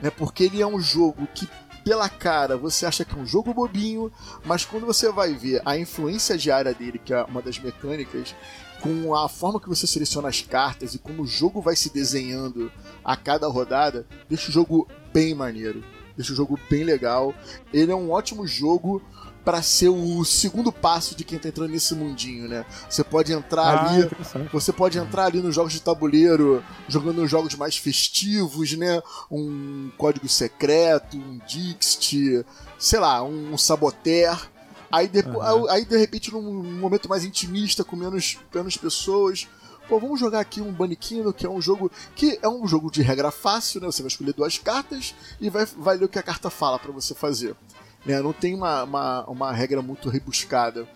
[0.00, 1.48] Né, porque ele é um jogo que
[1.84, 4.12] pela cara você acha que é um jogo bobinho,
[4.44, 8.34] mas quando você vai ver a influência diária dele, que é uma das mecânicas,
[8.80, 12.70] com a forma que você seleciona as cartas e como o jogo vai se desenhando
[13.04, 15.82] a cada rodada, deixa o jogo bem maneiro.
[16.18, 17.32] Deixa o jogo bem legal.
[17.72, 19.00] Ele é um ótimo jogo
[19.44, 22.66] para ser o segundo passo de quem tá entrando nesse mundinho, né?
[22.90, 24.10] Você pode entrar ah, ali,
[24.52, 29.00] você pode entrar ali nos jogos de tabuleiro, jogando nos jogos mais festivos, né?
[29.30, 32.44] Um código secreto, um Dixit,
[32.78, 34.50] sei lá, um Saboteur.
[34.90, 35.70] Aí, depois, uhum.
[35.70, 39.46] aí de repente num momento mais intimista, com menos, menos pessoas,
[39.88, 43.02] pô, vamos jogar aqui um Baniquino, que é um jogo que é um jogo de
[43.02, 43.86] regra fácil, né?
[43.86, 46.92] Você vai escolher duas cartas e vai, vai ler o que a carta fala para
[46.92, 47.56] você fazer.
[48.04, 48.20] Né?
[48.20, 50.86] Não tem uma, uma, uma regra muito rebuscada.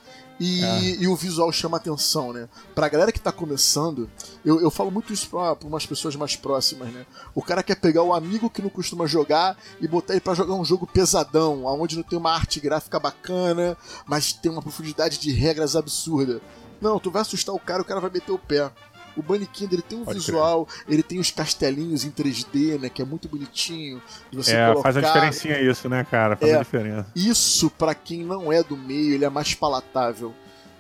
[0.40, 0.80] E, é.
[1.03, 2.49] e, o visual chama atenção, né?
[2.74, 4.11] Pra galera que tá começando,
[4.45, 7.07] eu, eu falo muito isso pra, pra umas pessoas mais próximas, né?
[7.32, 10.55] O cara quer pegar o amigo que não costuma jogar e botar ele pra jogar
[10.55, 15.30] um jogo pesadão, onde não tem uma arte gráfica bacana, mas tem uma profundidade de
[15.30, 16.40] regras absurda.
[16.83, 18.70] Não, tu vai assustar o cara, o cara vai meter o pé.
[19.16, 20.85] O Bunny ele tem um Pode visual, crer.
[20.89, 22.89] ele tem os castelinhos em 3D, né?
[22.89, 24.03] Que é muito bonitinho.
[24.49, 24.83] é, colocar...
[24.83, 26.35] faz a diferencinha isso, né, cara?
[26.35, 27.07] Faz é, a diferença.
[27.14, 30.35] Isso, para quem não é do meio, ele é mais palatável.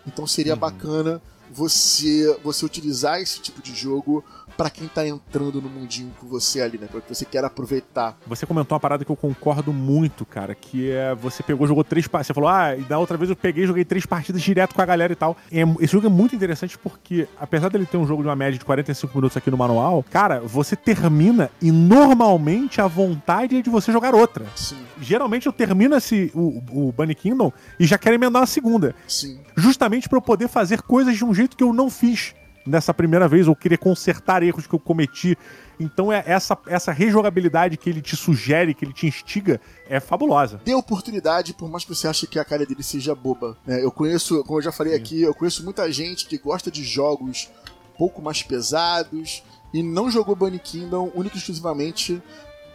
[0.06, 0.58] Então seria uhum.
[0.58, 4.24] bacana você, você utilizar esse tipo de jogo
[4.56, 6.88] para quem tá entrando no mundinho com você ali, né?
[6.90, 8.16] Porque você quer aproveitar.
[8.26, 12.06] Você comentou uma parada que eu concordo muito, cara, que é você pegou, jogou três
[12.06, 12.28] partidas.
[12.28, 14.82] Você falou, ah, e da outra vez eu peguei e joguei três partidas direto com
[14.82, 15.36] a galera e tal.
[15.50, 18.58] É, esse jogo é muito interessante porque, apesar dele ter um jogo de uma média
[18.58, 23.70] de 45 minutos aqui no manual, cara, você termina e normalmente a vontade é de
[23.70, 24.46] você jogar outra.
[24.54, 24.78] Sim.
[25.00, 28.94] Geralmente eu termino esse, o, o Bunny Kingdom e já quero emendar uma segunda.
[29.06, 29.40] Sim.
[29.56, 32.34] Justamente para eu poder fazer coisas de um jeito que eu não fiz
[32.66, 35.36] nessa primeira vez, ou queria consertar erros que eu cometi.
[35.78, 40.60] Então é essa, essa rejogabilidade que ele te sugere, que ele te instiga, é fabulosa.
[40.64, 43.56] Dê oportunidade, por mais que você ache que a cara dele seja boba.
[43.66, 46.84] É, eu conheço, como eu já falei aqui, eu conheço muita gente que gosta de
[46.84, 47.50] jogos
[47.94, 49.42] um pouco mais pesados
[49.72, 52.22] e não jogou Bunny Kingdom única e exclusivamente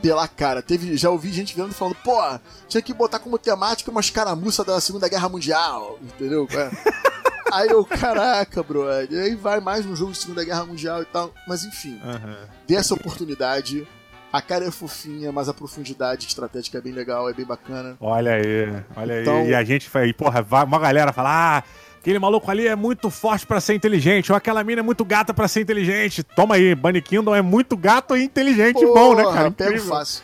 [0.01, 0.61] pela cara.
[0.61, 2.17] Teve, já ouvi gente vendo falando, pô,
[2.67, 6.47] tinha que botar como temática uma escaramuça da Segunda Guerra Mundial, entendeu?
[6.51, 7.27] É.
[7.51, 8.87] Aí eu, caraca, bro.
[8.89, 11.33] Aí vai mais no jogo de Segunda Guerra Mundial e tal.
[11.47, 12.35] Mas enfim, uhum.
[12.67, 13.87] dê essa oportunidade.
[14.31, 17.95] A cara é fofinha, mas a profundidade estratégica é bem legal, é bem bacana.
[17.99, 19.37] Olha aí, olha então...
[19.37, 19.49] aí.
[19.49, 21.63] E a gente foi, porra, uma galera fala, ah,
[21.97, 25.33] aquele maluco ali é muito forte para ser inteligente, ou aquela mina é muito gata
[25.33, 26.23] para ser inteligente.
[26.23, 29.49] Toma aí, Bunny Kingdom é muito gato e inteligente porra, bom, né, cara?
[29.49, 30.23] Pego fácil.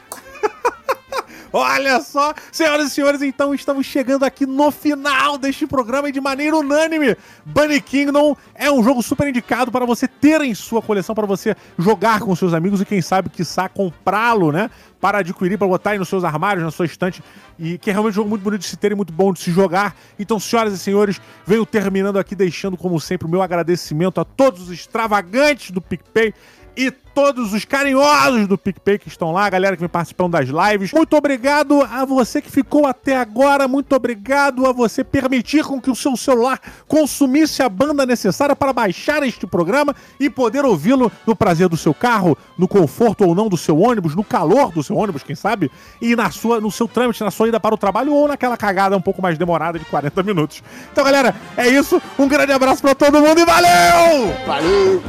[1.56, 6.20] Olha só, senhoras e senhores, então estamos chegando aqui no final deste programa e de
[6.20, 7.16] maneira unânime.
[7.46, 11.56] Bunny Kingdom é um jogo super indicado para você ter em sua coleção, para você
[11.78, 14.68] jogar com seus amigos e quem sabe, quiçá, comprá-lo, né?
[15.00, 17.22] Para adquirir, para botar aí nos seus armários, na sua estante.
[17.60, 19.40] E que é realmente um jogo muito bonito de se ter e muito bom de
[19.40, 19.96] se jogar.
[20.18, 24.64] Então, senhoras e senhores, venho terminando aqui, deixando, como sempre, o meu agradecimento a todos
[24.64, 26.34] os extravagantes do PicPay
[26.76, 30.50] e todos os carinhosos do PicPay que estão lá, a galera que vem participando das
[30.50, 30.92] lives.
[30.92, 35.92] Muito obrigado a você que ficou até agora, muito obrigado a você permitir com que
[35.92, 41.36] o seu celular consumisse a banda necessária para baixar este programa e poder ouvi-lo no
[41.36, 44.96] prazer do seu carro, no conforto ou não do seu ônibus, no calor do seu
[44.96, 45.70] ônibus, quem sabe,
[46.02, 48.98] e na sua, no seu trâmite, na sua ida para o trabalho ou naquela cagada
[48.98, 50.64] um pouco mais demorada de 40 minutos.
[50.92, 52.02] Então, galera, é isso.
[52.18, 54.34] Um grande abraço para todo mundo e valeu!
[54.46, 55.04] Valeu!